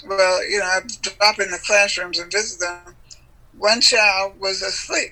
Well, 0.07 0.49
you 0.49 0.59
know, 0.59 0.65
I 0.65 0.79
drop 1.01 1.39
in 1.39 1.51
the 1.51 1.59
classrooms 1.65 2.19
and 2.19 2.31
visit 2.31 2.61
them 2.61 2.95
one 3.61 3.79
child 3.79 4.39
was 4.39 4.63
asleep, 4.63 5.11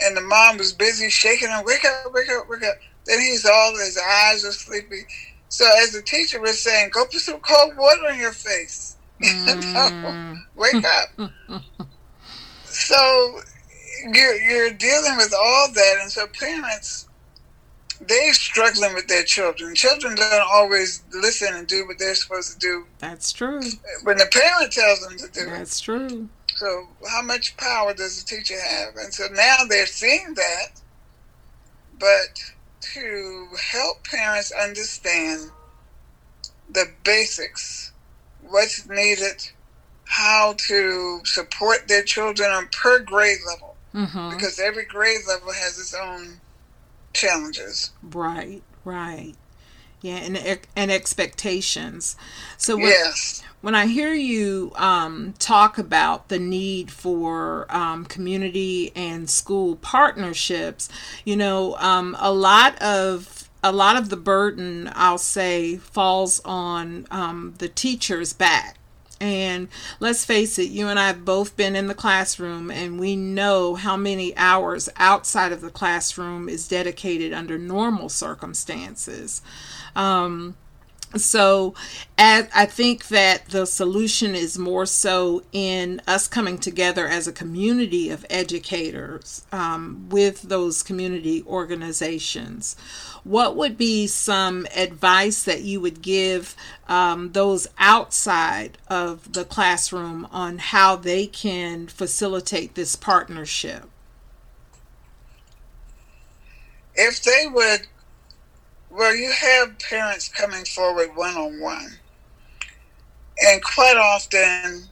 and 0.00 0.16
the 0.16 0.20
mom 0.20 0.58
was 0.58 0.72
busy 0.72 1.08
shaking 1.08 1.48
him, 1.48 1.64
"Wake 1.64 1.84
up, 1.84 2.12
wake 2.12 2.28
up, 2.28 2.48
wake 2.48 2.64
up!" 2.64 2.74
Then 3.06 3.20
he's 3.20 3.46
all 3.46 3.76
his 3.78 3.96
eyes 3.96 4.44
are 4.44 4.50
sleepy. 4.50 5.06
So 5.48 5.64
as 5.82 5.92
the 5.92 6.02
teacher 6.02 6.40
was 6.40 6.60
saying, 6.60 6.90
"Go 6.90 7.04
put 7.04 7.20
some 7.20 7.38
cold 7.38 7.76
water 7.76 8.08
on 8.10 8.18
your 8.18 8.32
face," 8.32 8.96
mm. 9.22 10.36
wake 10.56 10.84
up. 10.84 11.30
so 12.64 13.40
you're 14.12 14.34
you're 14.34 14.72
dealing 14.72 15.16
with 15.16 15.32
all 15.32 15.68
that, 15.72 15.98
and 16.02 16.10
so 16.10 16.26
parents 16.26 17.06
they're 18.08 18.34
struggling 18.34 18.94
with 18.94 19.08
their 19.08 19.24
children. 19.24 19.74
Children 19.74 20.14
don't 20.14 20.48
always 20.52 21.02
listen 21.12 21.54
and 21.54 21.66
do 21.66 21.86
what 21.86 21.98
they're 21.98 22.14
supposed 22.14 22.52
to 22.54 22.58
do. 22.58 22.86
That's 22.98 23.32
true. 23.32 23.60
When 24.02 24.18
the 24.18 24.26
parent 24.26 24.72
tells 24.72 25.00
them 25.00 25.16
to 25.18 25.28
do 25.32 25.46
That's 25.46 25.80
true. 25.80 26.28
So, 26.56 26.86
how 27.08 27.22
much 27.22 27.56
power 27.56 27.94
does 27.94 28.22
the 28.22 28.36
teacher 28.36 28.60
have? 28.60 28.94
And 28.96 29.12
so 29.12 29.26
now 29.32 29.56
they're 29.68 29.86
seeing 29.86 30.34
that, 30.34 30.80
but 31.98 32.40
to 32.94 33.48
help 33.72 34.04
parents 34.04 34.52
understand 34.52 35.50
the 36.70 36.86
basics, 37.02 37.92
what's 38.42 38.88
needed, 38.88 39.48
how 40.04 40.54
to 40.68 41.20
support 41.24 41.88
their 41.88 42.04
children 42.04 42.50
on 42.50 42.68
per 42.72 43.00
grade 43.00 43.38
level, 43.46 43.76
mm-hmm. 43.94 44.30
because 44.30 44.60
every 44.60 44.84
grade 44.84 45.22
level 45.26 45.52
has 45.52 45.78
its 45.78 45.94
own 45.94 46.40
challenges. 47.14 47.92
Right, 48.02 48.62
right. 48.84 49.34
Yeah, 50.02 50.16
and 50.16 50.60
and 50.76 50.90
expectations. 50.90 52.16
So 52.58 52.76
yes 52.76 53.42
when 53.64 53.74
I 53.74 53.86
hear 53.86 54.12
you 54.12 54.72
um, 54.74 55.32
talk 55.38 55.78
about 55.78 56.28
the 56.28 56.38
need 56.38 56.90
for 56.90 57.64
um, 57.74 58.04
community 58.04 58.92
and 58.94 59.30
school 59.30 59.76
partnerships, 59.76 60.90
you 61.24 61.34
know, 61.34 61.74
um, 61.76 62.14
a 62.20 62.30
lot 62.30 62.76
of 62.82 63.48
a 63.62 63.72
lot 63.72 63.96
of 63.96 64.10
the 64.10 64.18
burden, 64.18 64.90
I'll 64.94 65.16
say, 65.16 65.78
falls 65.78 66.42
on 66.44 67.06
um, 67.10 67.54
the 67.56 67.68
teacher's 67.70 68.34
back. 68.34 68.76
And 69.24 69.68
let's 70.00 70.22
face 70.22 70.58
it, 70.58 70.68
you 70.68 70.88
and 70.88 70.98
I 70.98 71.06
have 71.06 71.24
both 71.24 71.56
been 71.56 71.74
in 71.74 71.86
the 71.86 71.94
classroom, 71.94 72.70
and 72.70 73.00
we 73.00 73.16
know 73.16 73.74
how 73.74 73.96
many 73.96 74.36
hours 74.36 74.90
outside 74.96 75.50
of 75.50 75.62
the 75.62 75.70
classroom 75.70 76.46
is 76.46 76.68
dedicated 76.68 77.32
under 77.32 77.56
normal 77.56 78.10
circumstances. 78.10 79.40
Um, 79.96 80.56
so 81.16 81.74
as 82.18 82.48
i 82.54 82.66
think 82.66 83.08
that 83.08 83.46
the 83.50 83.66
solution 83.66 84.34
is 84.34 84.58
more 84.58 84.86
so 84.86 85.42
in 85.52 86.00
us 86.06 86.28
coming 86.28 86.58
together 86.58 87.06
as 87.06 87.26
a 87.26 87.32
community 87.32 88.10
of 88.10 88.26
educators 88.30 89.46
um, 89.52 90.06
with 90.08 90.42
those 90.42 90.82
community 90.82 91.42
organizations. 91.46 92.76
What 93.22 93.56
would 93.56 93.78
be 93.78 94.06
some 94.06 94.66
advice 94.76 95.42
that 95.44 95.62
you 95.62 95.80
would 95.80 96.02
give 96.02 96.56
um, 96.88 97.32
those 97.32 97.66
outside 97.78 98.78
of 98.88 99.32
the 99.32 99.44
classroom 99.44 100.26
on 100.30 100.58
how 100.58 100.96
they 100.96 101.26
can 101.26 101.86
facilitate 101.86 102.74
this 102.74 102.96
partnership? 102.96 103.84
If 106.94 107.22
they 107.22 107.46
would 107.50 107.86
well, 108.94 109.14
you 109.14 109.32
have 109.32 109.78
parents 109.78 110.28
coming 110.28 110.64
forward 110.64 111.10
one 111.16 111.34
on 111.34 111.60
one. 111.60 111.98
And 113.44 113.62
quite 113.62 113.96
often, 113.96 114.84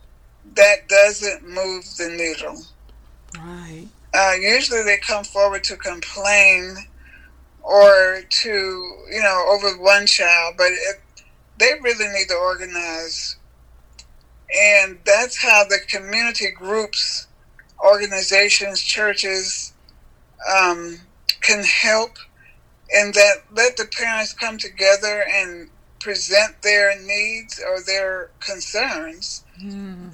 that 0.56 0.88
doesn't 0.88 1.48
move 1.48 1.84
the 1.96 2.08
needle. 2.08 2.62
Right. 3.38 3.86
Uh, 4.12 4.32
usually, 4.40 4.82
they 4.82 4.98
come 4.98 5.24
forward 5.24 5.62
to 5.64 5.76
complain 5.76 6.76
or 7.62 8.22
to, 8.28 8.48
you 8.48 9.22
know, 9.22 9.44
over 9.48 9.80
one 9.80 10.06
child, 10.06 10.54
but 10.58 10.66
it, 10.66 11.00
they 11.58 11.70
really 11.80 12.08
need 12.12 12.26
to 12.28 12.34
organize. 12.34 13.36
And 14.54 14.98
that's 15.06 15.40
how 15.40 15.64
the 15.68 15.78
community 15.88 16.50
groups 16.50 17.28
organizations, 17.82 18.80
churches 18.80 19.72
um, 20.56 20.98
can 21.40 21.64
help 21.64 22.10
in 22.94 23.12
that 23.12 23.36
let 23.52 23.76
the 23.76 23.86
parents 23.86 24.32
come 24.32 24.58
together 24.58 25.24
and 25.30 25.70
present 25.98 26.60
their 26.62 27.00
needs 27.02 27.62
or 27.64 27.80
their 27.86 28.30
concerns, 28.40 29.44
mm. 29.62 30.10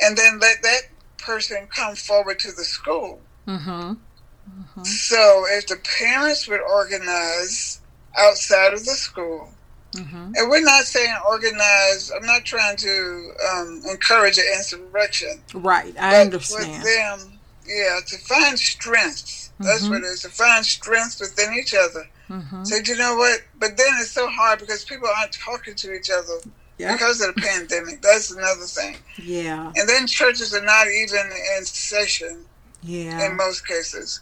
and 0.00 0.16
then 0.16 0.38
let 0.38 0.62
that 0.62 0.82
person 1.18 1.66
come 1.74 1.96
forward 1.96 2.38
to 2.38 2.52
the 2.52 2.64
school. 2.64 3.20
Mm-hmm. 3.46 3.70
Mm-hmm. 3.70 4.82
So 4.84 5.44
if 5.48 5.66
the 5.66 5.76
parents 5.98 6.48
would 6.48 6.60
organize 6.60 7.80
outside 8.16 8.72
of 8.72 8.84
the 8.84 8.92
school, 8.92 9.48
mm-hmm. 9.92 10.32
and 10.34 10.50
we're 10.50 10.62
not 10.62 10.84
saying 10.84 11.14
organize, 11.28 12.12
I'm 12.14 12.26
not 12.26 12.44
trying 12.44 12.76
to 12.78 13.30
um, 13.52 13.82
encourage 13.90 14.38
an 14.38 14.44
insurrection. 14.56 15.42
Right, 15.54 15.94
I 15.98 16.20
understand. 16.20 16.84
them, 16.84 17.38
yeah, 17.66 17.98
to 18.06 18.18
find 18.18 18.58
strength. 18.58 19.50
That's 19.58 19.82
what 19.82 19.96
mm-hmm. 19.96 20.04
it 20.04 20.08
is, 20.08 20.22
to 20.22 20.28
find 20.28 20.64
strength 20.64 21.20
within 21.20 21.54
each 21.54 21.74
other 21.74 22.08
Mm-hmm. 22.32 22.64
Said, 22.64 22.88
you 22.88 22.96
know 22.96 23.16
what? 23.16 23.42
But 23.58 23.76
then 23.76 23.92
it's 24.00 24.10
so 24.10 24.26
hard 24.26 24.58
because 24.58 24.84
people 24.84 25.08
aren't 25.18 25.32
talking 25.32 25.74
to 25.74 25.92
each 25.92 26.08
other 26.08 26.38
yep. 26.78 26.94
because 26.94 27.20
of 27.20 27.34
the 27.34 27.40
pandemic. 27.42 28.00
That's 28.00 28.30
another 28.30 28.64
thing. 28.64 28.96
Yeah. 29.22 29.70
And 29.76 29.86
then 29.86 30.06
churches 30.06 30.54
are 30.54 30.64
not 30.64 30.86
even 30.86 31.30
in 31.58 31.64
session. 31.66 32.46
Yeah. 32.82 33.26
In 33.26 33.36
most 33.36 33.68
cases. 33.68 34.20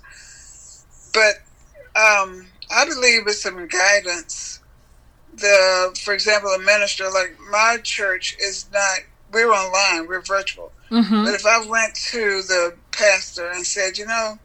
But 1.15 1.37
um, 1.97 2.47
I 2.75 2.85
believe 2.85 3.23
with 3.25 3.37
some 3.37 3.67
guidance, 3.69 4.61
the 5.35 5.99
for 6.05 6.13
example, 6.13 6.51
a 6.51 6.59
minister 6.59 7.05
like 7.05 7.37
my 7.51 7.79
church 7.83 8.37
is 8.41 8.67
not. 8.73 8.99
We're 9.33 9.51
online. 9.51 10.09
We're 10.09 10.23
virtual. 10.23 10.73
Mm-hmm. 10.91 11.25
But 11.25 11.35
if 11.35 11.47
I 11.47 11.65
went 11.65 11.95
to 12.11 12.43
the 12.43 12.75
pastor 12.91 13.49
and 13.51 13.65
said, 13.65 13.97
you 13.97 14.07
know, 14.07 14.39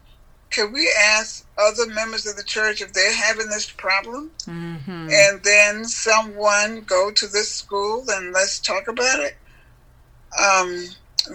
can 0.50 0.72
we 0.72 0.90
ask 0.98 1.46
other 1.58 1.86
members 1.86 2.26
of 2.26 2.36
the 2.36 2.44
church 2.44 2.80
if 2.80 2.92
they're 2.92 3.14
having 3.14 3.48
this 3.48 3.70
problem? 3.70 4.30
Mm-hmm. 4.46 5.08
And 5.10 5.42
then 5.42 5.84
someone 5.84 6.82
go 6.82 7.10
to 7.10 7.26
this 7.26 7.52
school 7.52 8.04
and 8.08 8.32
let's 8.32 8.58
talk 8.58 8.88
about 8.88 9.20
it. 9.20 9.36
Um, 10.38 10.86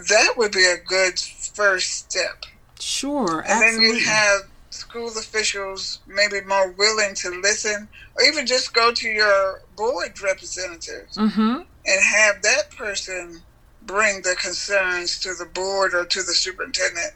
that 0.10 0.34
would 0.38 0.52
be 0.52 0.66
a 0.66 0.78
good 0.78 1.20
first 1.20 2.10
step. 2.10 2.46
Sure. 2.80 3.42
And 3.42 3.64
absolutely. 3.64 3.88
then 3.88 3.96
you 3.98 4.06
have 4.06 4.42
school 4.70 5.10
officials 5.10 6.00
maybe 6.08 6.42
more 6.48 6.72
willing 6.72 7.14
to 7.14 7.30
listen 7.42 7.88
or 8.16 8.24
even 8.24 8.46
just 8.46 8.74
go 8.74 8.92
to 8.94 9.08
your 9.08 9.62
board 9.76 10.20
representatives 10.22 11.18
mm-hmm. 11.18 11.62
and 11.86 12.04
have 12.04 12.42
that 12.42 12.72
person 12.76 13.42
bring 13.84 14.22
the 14.22 14.36
concerns 14.42 15.20
to 15.20 15.34
the 15.34 15.46
board 15.46 15.94
or 15.94 16.06
to 16.06 16.20
the 16.24 16.34
superintendent 16.34 17.14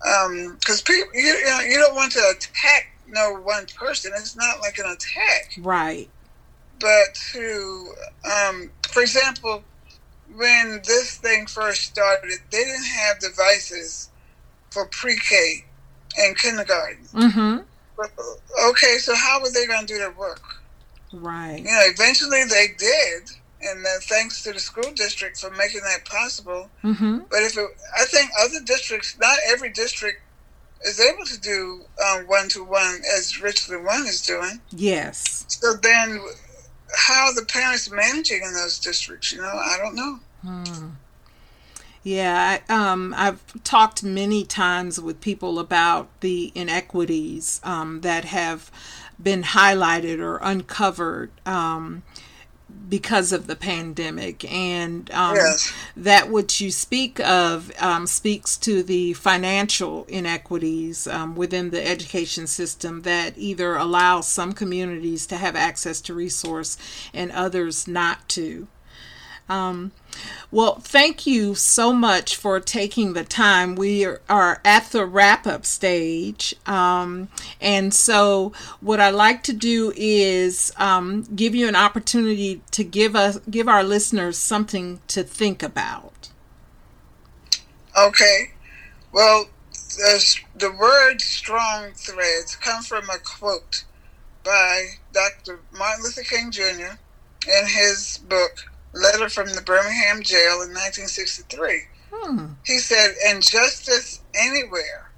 because 0.00 0.80
um, 0.80 0.84
people, 0.84 1.08
you, 1.14 1.22
you, 1.22 1.44
know, 1.44 1.60
you 1.60 1.78
don't 1.78 1.94
want 1.94 2.12
to 2.12 2.34
attack 2.36 2.92
no 3.08 3.34
one 3.42 3.66
person. 3.78 4.12
It's 4.14 4.36
not 4.36 4.60
like 4.60 4.78
an 4.78 4.86
attack, 4.86 5.52
right? 5.58 6.08
But 6.78 7.14
to, 7.32 7.92
um, 8.24 8.70
for 8.88 9.02
example, 9.02 9.62
when 10.34 10.80
this 10.84 11.16
thing 11.16 11.46
first 11.46 11.82
started, 11.82 12.38
they 12.50 12.64
didn't 12.64 12.84
have 12.84 13.18
devices 13.20 14.10
for 14.70 14.86
pre-K 14.86 15.64
and 16.18 16.36
kindergarten. 16.36 17.04
Mm-hmm. 17.12 17.58
Okay, 18.70 18.98
so 18.98 19.14
how 19.14 19.40
were 19.40 19.50
they 19.50 19.66
going 19.66 19.86
to 19.86 19.86
do 19.86 19.98
their 19.98 20.10
work? 20.12 20.42
Right. 21.12 21.58
You 21.58 21.64
know, 21.64 21.80
eventually 21.84 22.44
they 22.44 22.68
did 22.76 23.30
and 23.70 23.84
then 23.84 24.00
thanks 24.02 24.42
to 24.42 24.52
the 24.52 24.60
school 24.60 24.92
district 24.94 25.40
for 25.40 25.50
making 25.50 25.82
that 25.82 26.04
possible. 26.04 26.70
Mm-hmm. 26.82 27.18
But 27.30 27.42
if 27.42 27.56
it, 27.56 27.68
I 27.98 28.04
think 28.04 28.30
other 28.40 28.60
districts, 28.64 29.16
not 29.20 29.38
every 29.48 29.70
district 29.70 30.22
is 30.84 31.00
able 31.00 31.24
to 31.24 31.40
do 31.40 31.82
one 32.26 32.48
to 32.50 32.64
one 32.64 33.00
as 33.16 33.40
Richland 33.40 33.84
One 33.84 34.06
is 34.06 34.22
doing. 34.22 34.60
Yes. 34.70 35.44
So 35.48 35.74
then, 35.74 36.20
how 36.94 37.26
are 37.26 37.34
the 37.34 37.44
parents 37.46 37.90
managing 37.90 38.42
in 38.42 38.54
those 38.54 38.78
districts? 38.78 39.32
You 39.32 39.42
know, 39.42 39.48
I 39.48 39.76
don't 39.78 39.96
know. 39.96 40.18
Hmm. 40.42 40.88
Yeah, 42.02 42.60
I, 42.68 42.72
um, 42.72 43.14
I've 43.16 43.64
talked 43.64 44.04
many 44.04 44.44
times 44.44 45.00
with 45.00 45.20
people 45.20 45.58
about 45.58 46.08
the 46.20 46.52
inequities 46.54 47.60
um, 47.64 48.02
that 48.02 48.26
have 48.26 48.70
been 49.20 49.42
highlighted 49.42 50.20
or 50.20 50.38
uncovered. 50.40 51.32
Um, 51.44 52.04
because 52.88 53.32
of 53.32 53.46
the 53.46 53.56
pandemic 53.56 54.50
and 54.50 55.10
um, 55.12 55.34
yes. 55.34 55.72
that 55.96 56.30
which 56.30 56.60
you 56.60 56.70
speak 56.70 57.18
of 57.20 57.72
um, 57.80 58.06
speaks 58.06 58.56
to 58.56 58.82
the 58.82 59.12
financial 59.14 60.04
inequities 60.04 61.06
um, 61.06 61.34
within 61.34 61.70
the 61.70 61.86
education 61.86 62.46
system 62.46 63.02
that 63.02 63.34
either 63.36 63.76
allow 63.76 64.20
some 64.20 64.52
communities 64.52 65.26
to 65.26 65.36
have 65.36 65.56
access 65.56 66.00
to 66.00 66.14
resource 66.14 66.76
and 67.12 67.32
others 67.32 67.88
not 67.88 68.28
to 68.28 68.68
um, 69.48 69.92
well, 70.50 70.76
thank 70.76 71.26
you 71.26 71.54
so 71.54 71.92
much 71.92 72.36
for 72.36 72.58
taking 72.58 73.12
the 73.12 73.24
time. 73.24 73.76
We 73.76 74.04
are, 74.04 74.60
at 74.64 74.90
the 74.90 75.04
wrap 75.04 75.46
up 75.46 75.64
stage. 75.64 76.54
Um, 76.66 77.28
and 77.60 77.92
so, 77.94 78.52
what 78.80 79.00
I 79.00 79.10
like 79.10 79.42
to 79.44 79.52
do 79.52 79.92
is 79.96 80.72
um, 80.78 81.26
give 81.34 81.54
you 81.54 81.68
an 81.68 81.76
opportunity 81.76 82.60
to 82.72 82.82
give 82.82 83.14
us 83.14 83.38
give 83.50 83.68
our 83.68 83.84
listeners 83.84 84.36
something 84.38 85.00
to 85.08 85.22
think 85.22 85.62
about. 85.62 86.30
Okay. 87.96 88.52
Well, 89.12 89.48
the, 89.72 90.36
the 90.56 90.72
word 90.72 91.20
strong 91.20 91.92
threads 91.92 92.56
come 92.56 92.82
from 92.82 93.08
a 93.08 93.18
quote 93.18 93.84
by 94.44 94.86
Dr. 95.12 95.60
Martin 95.76 96.04
Luther 96.04 96.22
King 96.22 96.50
Jr. 96.50 96.98
in 97.48 97.66
his 97.66 98.18
book 98.28 98.70
letter 98.96 99.28
from 99.28 99.48
the 99.48 99.62
Birmingham 99.62 100.22
jail 100.22 100.62
in 100.62 100.72
1963. 100.72 101.82
Hmm. 102.12 102.46
He 102.64 102.78
said, 102.78 103.14
Injustice 103.30 104.20
anywhere 104.34 105.10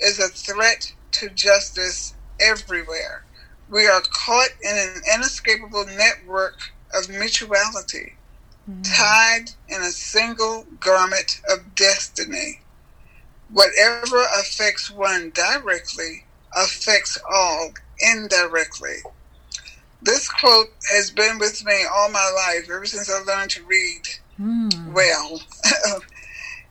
is 0.00 0.18
a 0.18 0.28
threat 0.28 0.92
to 1.12 1.28
justice 1.30 2.14
everywhere. 2.40 3.24
We 3.70 3.86
are 3.86 4.02
caught 4.02 4.50
in 4.62 4.76
an 4.76 5.02
inescapable 5.14 5.86
network 5.86 6.72
of 6.94 7.08
mutuality, 7.08 8.14
hmm. 8.66 8.82
tied 8.82 9.46
in 9.68 9.80
a 9.82 9.90
single 9.90 10.66
garment 10.80 11.40
of 11.50 11.74
destiny. 11.74 12.60
Whatever 13.50 14.22
affects 14.38 14.90
one 14.90 15.30
directly 15.30 16.24
affects 16.56 17.18
all 17.30 17.72
indirectly 18.00 19.02
this 20.04 20.28
quote 20.28 20.68
has 20.92 21.10
been 21.10 21.38
with 21.38 21.64
me 21.64 21.84
all 21.92 22.10
my 22.10 22.30
life, 22.36 22.68
ever 22.70 22.84
since 22.84 23.10
I 23.10 23.20
learned 23.22 23.50
to 23.52 23.64
read 23.64 24.02
mm. 24.38 24.92
well. 24.92 25.40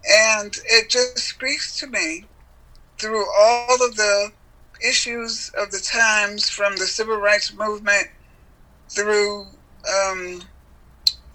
and 0.09 0.55
it 0.65 0.89
just 0.89 1.17
speaks 1.17 1.77
to 1.79 1.87
me 1.87 2.25
through 2.99 3.25
all 3.37 3.83
of 3.83 3.95
the 3.95 4.31
issues 4.87 5.51
of 5.57 5.71
the 5.71 5.79
times 5.79 6.47
from 6.47 6.75
the 6.75 6.85
civil 6.85 7.17
rights 7.17 7.53
movement 7.53 8.07
through 8.89 9.47
um, 9.89 10.41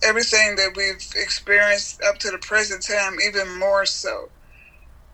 everything 0.05 0.55
that 0.55 0.73
we've 0.77 1.13
experienced 1.17 2.01
up 2.03 2.19
to 2.19 2.31
the 2.31 2.39
present 2.39 2.87
time, 2.87 3.17
even 3.27 3.59
more 3.59 3.85
so. 3.85 4.29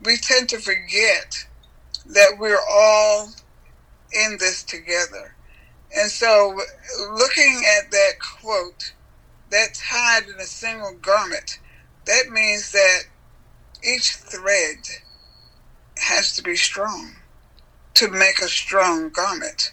We 0.05 0.19
tend 0.19 0.51
to 0.51 0.59
forget 0.59 1.47
that 2.07 2.37
we're 2.39 2.61
all 2.71 3.31
in 4.13 4.37
this 4.39 4.63
together 4.63 5.34
and 5.97 6.11
so, 6.11 6.59
looking 7.13 7.63
at 7.79 7.91
that 7.91 8.13
quote, 8.41 8.95
that 9.51 9.75
tied 9.75 10.25
in 10.25 10.41
a 10.41 10.47
single 10.47 10.95
garment, 11.01 11.59
that 12.07 12.31
means 12.31 12.73
that 12.73 13.03
each 13.83 14.15
thread 14.15 14.79
has 15.99 16.35
to 16.35 16.43
be 16.43 16.57
strong 16.57 17.15
to 17.95 18.11
make 18.11 18.41
a 18.41 18.49
strong 18.49 19.11
garment. 19.11 19.73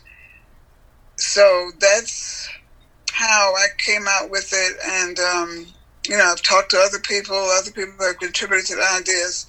So 1.17 1.71
that's 1.79 2.47
how 3.11 3.53
I 3.55 3.67
came 3.77 4.05
out 4.07 4.29
with 4.29 4.51
it. 4.53 4.77
And, 4.85 5.19
um, 5.19 5.65
you 6.07 6.17
know, 6.17 6.25
I've 6.25 6.43
talked 6.43 6.71
to 6.71 6.77
other 6.77 6.99
people, 6.99 7.35
other 7.35 7.71
people 7.71 8.05
have 8.05 8.19
contributed 8.19 8.67
to 8.67 8.75
the 8.75 8.97
ideas, 8.99 9.47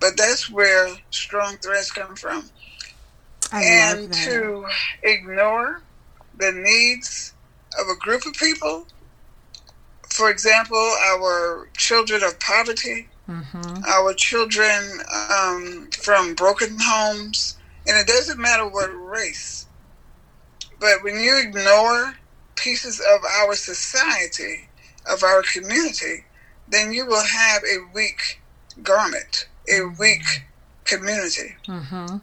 but 0.00 0.16
that's 0.16 0.50
where 0.50 0.88
strong 1.10 1.56
threads 1.58 1.92
come 1.92 2.16
from. 2.16 2.50
I 3.52 3.62
and 3.62 4.12
to 4.12 4.66
ignore 5.02 5.82
the 6.40 6.52
needs 6.52 7.34
of 7.78 7.86
a 7.88 7.96
group 7.96 8.26
of 8.26 8.34
people. 8.34 8.86
For 10.08 10.30
example, 10.30 10.94
our 11.12 11.68
children 11.76 12.22
of 12.22 12.40
poverty, 12.40 13.08
mm-hmm. 13.28 13.84
our 13.86 14.12
children 14.14 15.00
um, 15.32 15.88
from 15.92 16.34
broken 16.34 16.76
homes, 16.80 17.56
and 17.86 17.96
it 17.96 18.06
doesn't 18.06 18.38
matter 18.38 18.66
what 18.66 18.88
race. 18.88 19.66
But 20.80 21.02
when 21.02 21.20
you 21.20 21.38
ignore 21.38 22.14
pieces 22.56 23.00
of 23.00 23.20
our 23.40 23.54
society, 23.54 24.68
of 25.10 25.22
our 25.22 25.42
community, 25.42 26.24
then 26.68 26.92
you 26.92 27.06
will 27.06 27.24
have 27.24 27.62
a 27.64 27.78
weak 27.94 28.40
garment, 28.82 29.48
a 29.68 29.72
mm-hmm. 29.72 30.00
weak 30.00 30.44
community. 30.84 31.54
Mm-hmm. 31.68 32.16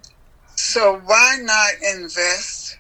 So 0.56 1.02
why 1.06 1.38
not 1.42 1.70
invest, 1.96 2.78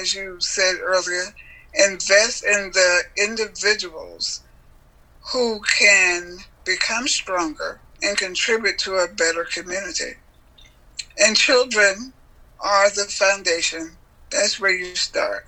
as 0.00 0.14
you 0.14 0.36
said 0.40 0.76
earlier, 0.82 1.34
invest 1.74 2.44
in 2.44 2.70
the 2.72 3.02
individuals 3.16 4.42
who 5.32 5.60
can 5.60 6.38
become 6.64 7.08
stronger 7.08 7.80
and 8.02 8.16
contribute 8.16 8.78
to 8.78 8.94
a 8.96 9.08
better 9.08 9.44
community. 9.44 10.14
And 11.18 11.36
children 11.36 12.12
are 12.60 12.90
the 12.90 13.04
foundation. 13.04 13.92
That's 14.30 14.60
where 14.60 14.72
you 14.72 14.94
start. 14.96 15.46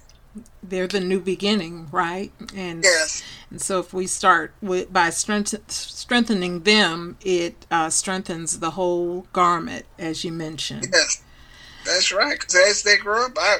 They're 0.62 0.86
the 0.86 1.00
new 1.00 1.20
beginning, 1.20 1.88
right? 1.90 2.32
And 2.54 2.84
yes. 2.84 3.22
And 3.50 3.60
so, 3.60 3.80
if 3.80 3.94
we 3.94 4.06
start 4.06 4.52
with 4.60 4.92
by 4.92 5.10
strength, 5.10 5.54
strengthening 5.70 6.60
them, 6.60 7.16
it 7.22 7.66
uh, 7.70 7.90
strengthens 7.90 8.60
the 8.60 8.72
whole 8.72 9.26
garment, 9.32 9.86
as 9.98 10.24
you 10.24 10.32
mentioned. 10.32 10.88
Yes, 10.92 11.22
that's 11.84 12.12
right. 12.12 12.38
Because 12.38 12.54
as 12.54 12.82
they 12.82 12.98
grow 12.98 13.26
up, 13.26 13.32
I, 13.38 13.58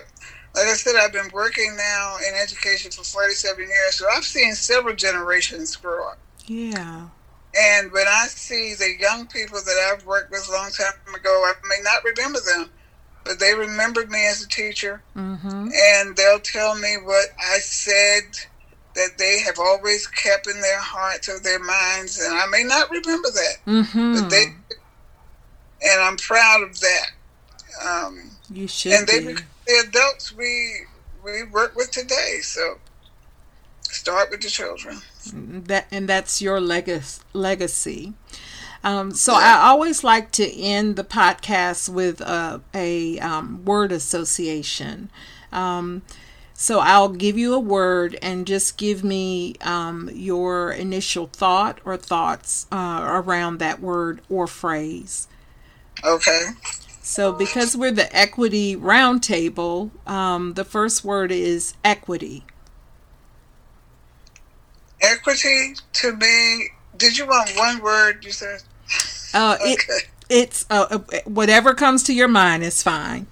like 0.59 0.69
I 0.69 0.75
said, 0.75 0.97
I've 0.97 1.13
been 1.13 1.31
working 1.33 1.77
now 1.77 2.17
in 2.29 2.35
education 2.35 2.91
for 2.91 3.05
47 3.05 3.59
years, 3.59 3.95
so 3.95 4.07
I've 4.13 4.25
seen 4.25 4.55
several 4.55 4.95
generations 4.95 5.77
grow 5.77 6.09
up. 6.09 6.19
Yeah. 6.47 7.09
And 7.57 7.93
when 7.93 8.07
I 8.09 8.27
see 8.27 8.75
the 8.75 8.93
young 8.99 9.27
people 9.27 9.59
that 9.65 9.93
I've 9.93 10.05
worked 10.05 10.31
with 10.31 10.49
a 10.49 10.53
long 10.53 10.71
time 10.71 11.15
ago, 11.15 11.31
I 11.31 11.55
may 11.69 11.83
not 11.83 12.05
remember 12.05 12.41
them, 12.41 12.71
but 13.25 13.39
they 13.39 13.55
remembered 13.55 14.11
me 14.11 14.27
as 14.27 14.43
a 14.43 14.49
teacher. 14.49 15.03
Mm-hmm. 15.17 15.69
And 15.73 16.17
they'll 16.17 16.41
tell 16.41 16.75
me 16.77 16.97
what 17.03 17.29
I 17.39 17.59
said 17.59 18.25
that 18.95 19.17
they 19.17 19.41
have 19.47 19.59
always 19.59 20.07
kept 20.09 20.49
in 20.49 20.61
their 20.61 20.81
hearts 20.81 21.29
or 21.29 21.39
their 21.39 21.61
minds. 21.61 22.21
And 22.21 22.37
I 22.37 22.47
may 22.47 22.65
not 22.65 22.91
remember 22.91 23.29
that, 23.31 23.57
mm-hmm. 23.67 24.15
but 24.15 24.29
they, 24.29 24.45
and 25.83 26.01
I'm 26.03 26.17
proud 26.17 26.63
of 26.63 26.81
that. 26.81 27.11
Um, 27.87 28.31
you 28.51 28.67
should. 28.67 28.93
And 28.93 29.07
they, 29.07 29.35
be. 29.35 29.41
The 29.69 29.85
adults 29.87 30.35
we 30.35 30.87
we 31.23 31.45
work 31.45 31.77
with 31.77 31.91
today. 31.91 32.41
So 32.43 32.79
start 33.83 34.31
with 34.31 34.41
the 34.41 34.49
children. 34.49 35.01
That 35.33 35.87
and 35.93 36.09
that's 36.09 36.43
your 36.43 36.61
legacy. 36.61 37.23
Legacy. 37.33 38.15
Um, 38.85 39.11
so 39.13 39.35
I 39.35 39.55
always 39.69 40.05
like 40.05 40.31
to 40.33 40.49
end 40.51 40.97
the 40.97 41.05
podcast 41.05 41.89
with 41.89 42.21
a, 42.21 42.63
a 42.73 43.19
um, 43.19 43.65
word 43.65 43.91
association. 43.91 45.11
Um, 45.51 46.03
so 46.55 46.79
I'll 46.79 47.09
give 47.09 47.37
you 47.37 47.55
a 47.55 47.59
word 47.59 48.17
and 48.23 48.47
just 48.47 48.79
give 48.79 49.03
me 49.03 49.57
um, 49.63 50.09
your 50.13 50.71
initial 50.73 51.27
thought 51.27 51.81
or 51.85 51.97
thoughts 51.97 52.67
uh, 52.71 53.01
around 53.05 53.59
that 53.59 53.81
word 53.81 54.21
or 54.31 54.47
phrase. 54.47 55.27
Okay. 56.05 56.47
So 57.09 57.33
because 57.33 57.75
we're 57.75 57.91
the 57.91 58.15
equity 58.15 58.77
roundtable, 58.77 59.91
um, 60.07 60.53
the 60.53 60.65
first 60.65 61.05
word 61.05 61.33
is 61.33 61.73
equity. 61.83 62.45
Equity 65.01 65.75
to 65.95 66.15
me. 66.15 66.69
Did 66.99 67.17
you 67.17 67.27
want 67.27 67.51
one 67.57 67.81
word? 67.81 68.27
You 68.27 68.31
said. 68.31 68.63
Uh, 69.33 69.57
okay. 69.63 69.71
It, 69.71 70.09
it's 70.29 70.67
uh, 70.69 70.87
uh, 70.91 70.99
whatever 71.25 71.73
comes 71.73 72.03
to 72.05 72.13
your 72.13 72.29
mind 72.29 72.63
is 72.63 72.83
fine. 72.83 73.27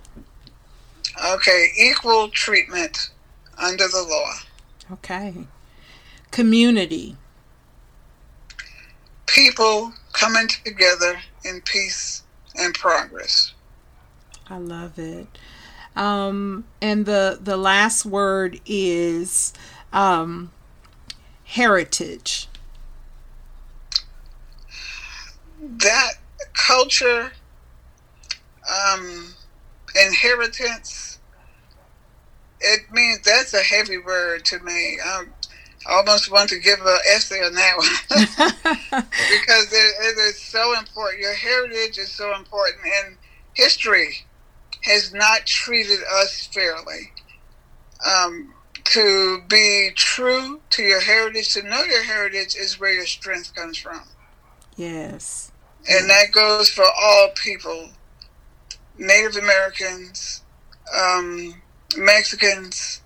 Okay, 1.35 1.69
equal 1.79 2.31
treatment 2.31 3.11
under 3.59 3.87
the 3.89 4.07
law. 4.09 4.33
Okay. 4.95 5.35
Community. 6.31 7.19
People 9.27 9.93
coming 10.15 10.49
together 10.49 11.21
in 11.45 11.61
peace 11.61 12.23
and 12.59 12.73
progress. 12.73 13.53
I 14.49 14.59
love 14.59 14.99
it. 14.99 15.27
Um, 15.97 16.65
and 16.81 17.07
the 17.07 17.39
the 17.41 17.57
last 17.57 18.05
word 18.05 18.61
is 18.67 19.53
um, 19.93 20.51
heritage? 21.45 22.49
That 25.61 26.13
culture, 26.53 27.33
um, 28.69 29.35
inheritance, 30.07 31.19
it 32.61 32.81
means 32.93 33.21
that's 33.23 33.55
a 33.55 33.63
heavy 33.63 33.99
word 33.99 34.45
to 34.47 34.59
me. 34.61 34.99
I 35.03 35.25
almost 35.89 36.31
want 36.31 36.51
to 36.51 36.59
give 36.59 36.81
an 36.81 36.99
essay 37.15 37.43
on 37.45 37.55
that 37.55 37.77
one 37.77 38.23
because 39.05 39.73
it, 39.73 39.95
it 40.01 40.19
is 40.19 40.41
so 40.41 40.77
important. 40.79 41.21
Your 41.21 41.35
heritage 41.35 41.99
is 41.99 42.11
so 42.11 42.35
important, 42.35 42.83
and 43.05 43.17
history 43.55 44.27
has 44.87 45.13
not 45.13 45.47
treated 45.47 45.99
us 46.21 46.49
fairly. 46.53 47.13
Um, 48.07 48.55
to 48.85 49.43
be 49.49 49.91
true 49.97 50.61
to 50.71 50.83
your 50.83 51.01
heritage, 51.01 51.53
to 51.55 51.63
know 51.63 51.83
your 51.83 52.05
heritage 52.05 52.55
is 52.55 52.79
where 52.79 52.93
your 52.93 53.07
strength 53.07 53.53
comes 53.55 53.77
from. 53.77 54.03
Yes. 54.77 55.51
And 55.91 56.09
that 56.09 56.33
goes 56.33 56.69
for 56.69 56.85
all 56.85 57.31
people 57.35 57.89
Native 58.99 59.37
Americans, 59.37 60.43
um, 60.97 61.55
Mexicans, 61.97 63.03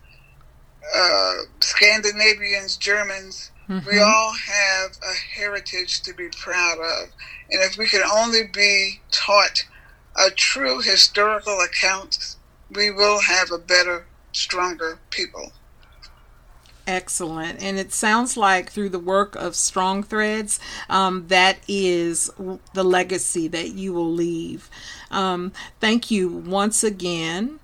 uh, 0.95 1.35
Scandinavians, 1.61 2.77
Germans. 2.77 3.51
Mm-hmm. 3.69 3.89
We 3.89 4.01
all 4.01 4.33
have 4.33 4.91
a 5.03 5.39
heritage 5.39 6.03
to 6.03 6.15
be 6.15 6.29
proud 6.29 6.79
of. 6.79 7.09
And 7.51 7.63
if 7.63 7.79
we 7.79 7.87
can 7.87 8.03
only 8.03 8.43
be 8.53 9.01
taught 9.11 9.65
a 10.21 10.31
true 10.31 10.81
historical 10.81 11.59
account, 11.61 12.37
we 12.71 12.91
will 12.91 13.21
have 13.21 13.51
a 13.51 13.59
better, 13.59 14.07
stronger 14.33 14.99
people. 15.11 15.53
Excellent. 16.87 17.63
And 17.63 17.79
it 17.79 17.93
sounds 17.93 18.37
like 18.37 18.71
through 18.71 18.89
the 18.89 18.99
work 18.99 19.37
of 19.37 19.55
Strong 19.55 20.05
Threads, 20.05 20.59
um, 20.89 21.29
that 21.29 21.59
is 21.69 22.31
the 22.75 22.85
legacy 22.85 23.49
that 23.49 23.75
you 23.75 23.93
will 23.93 24.11
leave. 24.11 24.69
Um, 25.11 25.53
thank 25.79 26.11
you 26.11 26.29
once 26.29 26.83
again. 26.83 27.61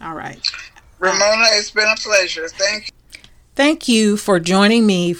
All 0.00 0.14
right. 0.14 0.40
Ramona, 0.98 1.44
it's 1.52 1.70
been 1.70 1.88
a 1.88 1.96
pleasure. 1.96 2.48
Thank 2.48 2.86
you. 2.86 2.92
Thank 3.54 3.88
you 3.88 4.16
for 4.16 4.40
joining 4.40 4.86
me 4.86 5.14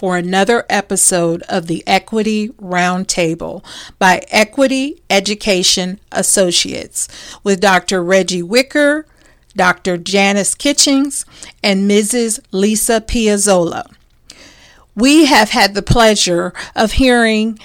for 0.00 0.16
another 0.16 0.64
episode 0.70 1.42
of 1.42 1.66
the 1.66 1.84
Equity 1.86 2.48
Roundtable 2.60 3.62
by 3.98 4.24
Equity 4.30 5.02
Education 5.10 6.00
Associates 6.10 7.06
with 7.44 7.60
Dr. 7.60 8.02
Reggie 8.02 8.42
Wicker 8.42 9.04
Dr. 9.54 9.96
Janice 9.96 10.54
Kitchings, 10.54 11.24
and 11.62 11.90
Mrs. 11.90 12.40
Lisa 12.50 13.00
Piazzolla. 13.00 13.90
We 14.94 15.26
have 15.26 15.50
had 15.50 15.74
the 15.74 15.82
pleasure 15.82 16.52
of 16.74 16.92
hearing 16.92 17.58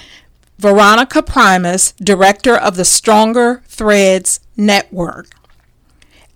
Veronica 0.58 1.22
Primus, 1.22 1.92
director 1.92 2.54
of 2.54 2.76
the 2.76 2.84
Stronger 2.84 3.62
Threads 3.66 4.40
Network, 4.56 5.28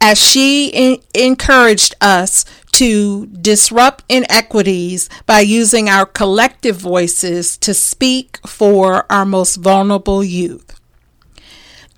as 0.01 0.19
she 0.19 0.69
in- 0.69 1.03
encouraged 1.15 1.95
us 2.01 2.45
to 2.81 3.27
disrupt 3.27 4.03
inequities 4.09 5.11
by 5.27 5.41
using 5.41 5.87
our 5.87 6.07
collective 6.07 6.77
voices 6.77 7.59
to 7.59 7.75
speak 7.75 8.39
for 8.47 9.05
our 9.13 9.27
most 9.27 9.57
vulnerable 9.57 10.25
youth. 10.25 10.81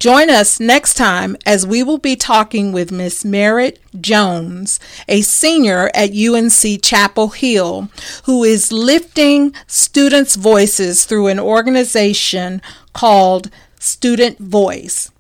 Join 0.01 0.29
us 0.29 0.59
next 0.59 0.95
time 0.95 1.37
as 1.47 1.65
we 1.65 1.85
will 1.85 1.99
be 1.99 2.17
talking 2.17 2.73
with 2.73 2.91
Miss 2.91 3.25
Merritt 3.25 3.79
Jones, 4.01 4.81
a 5.07 5.21
senior 5.21 5.89
at 5.95 6.17
UNC 6.17 6.83
Chapel 6.83 7.29
Hill, 7.29 7.89
who 8.25 8.43
is 8.43 8.73
lifting 8.73 9.55
students' 9.69 10.35
voices 10.35 11.05
through 11.05 11.29
an 11.29 11.39
organization 11.39 12.61
called 12.93 13.51
Student 13.79 14.41
Voice, 14.41 15.13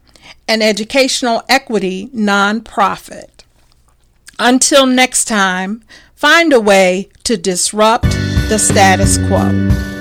an 0.48 0.60
educational 0.60 1.44
equity 1.48 2.08
nonprofit. 2.08 3.31
Until 4.44 4.86
next 4.86 5.26
time, 5.26 5.84
find 6.16 6.52
a 6.52 6.58
way 6.58 7.10
to 7.22 7.36
disrupt 7.36 8.10
the 8.48 8.58
status 8.58 9.16
quo. 9.28 9.91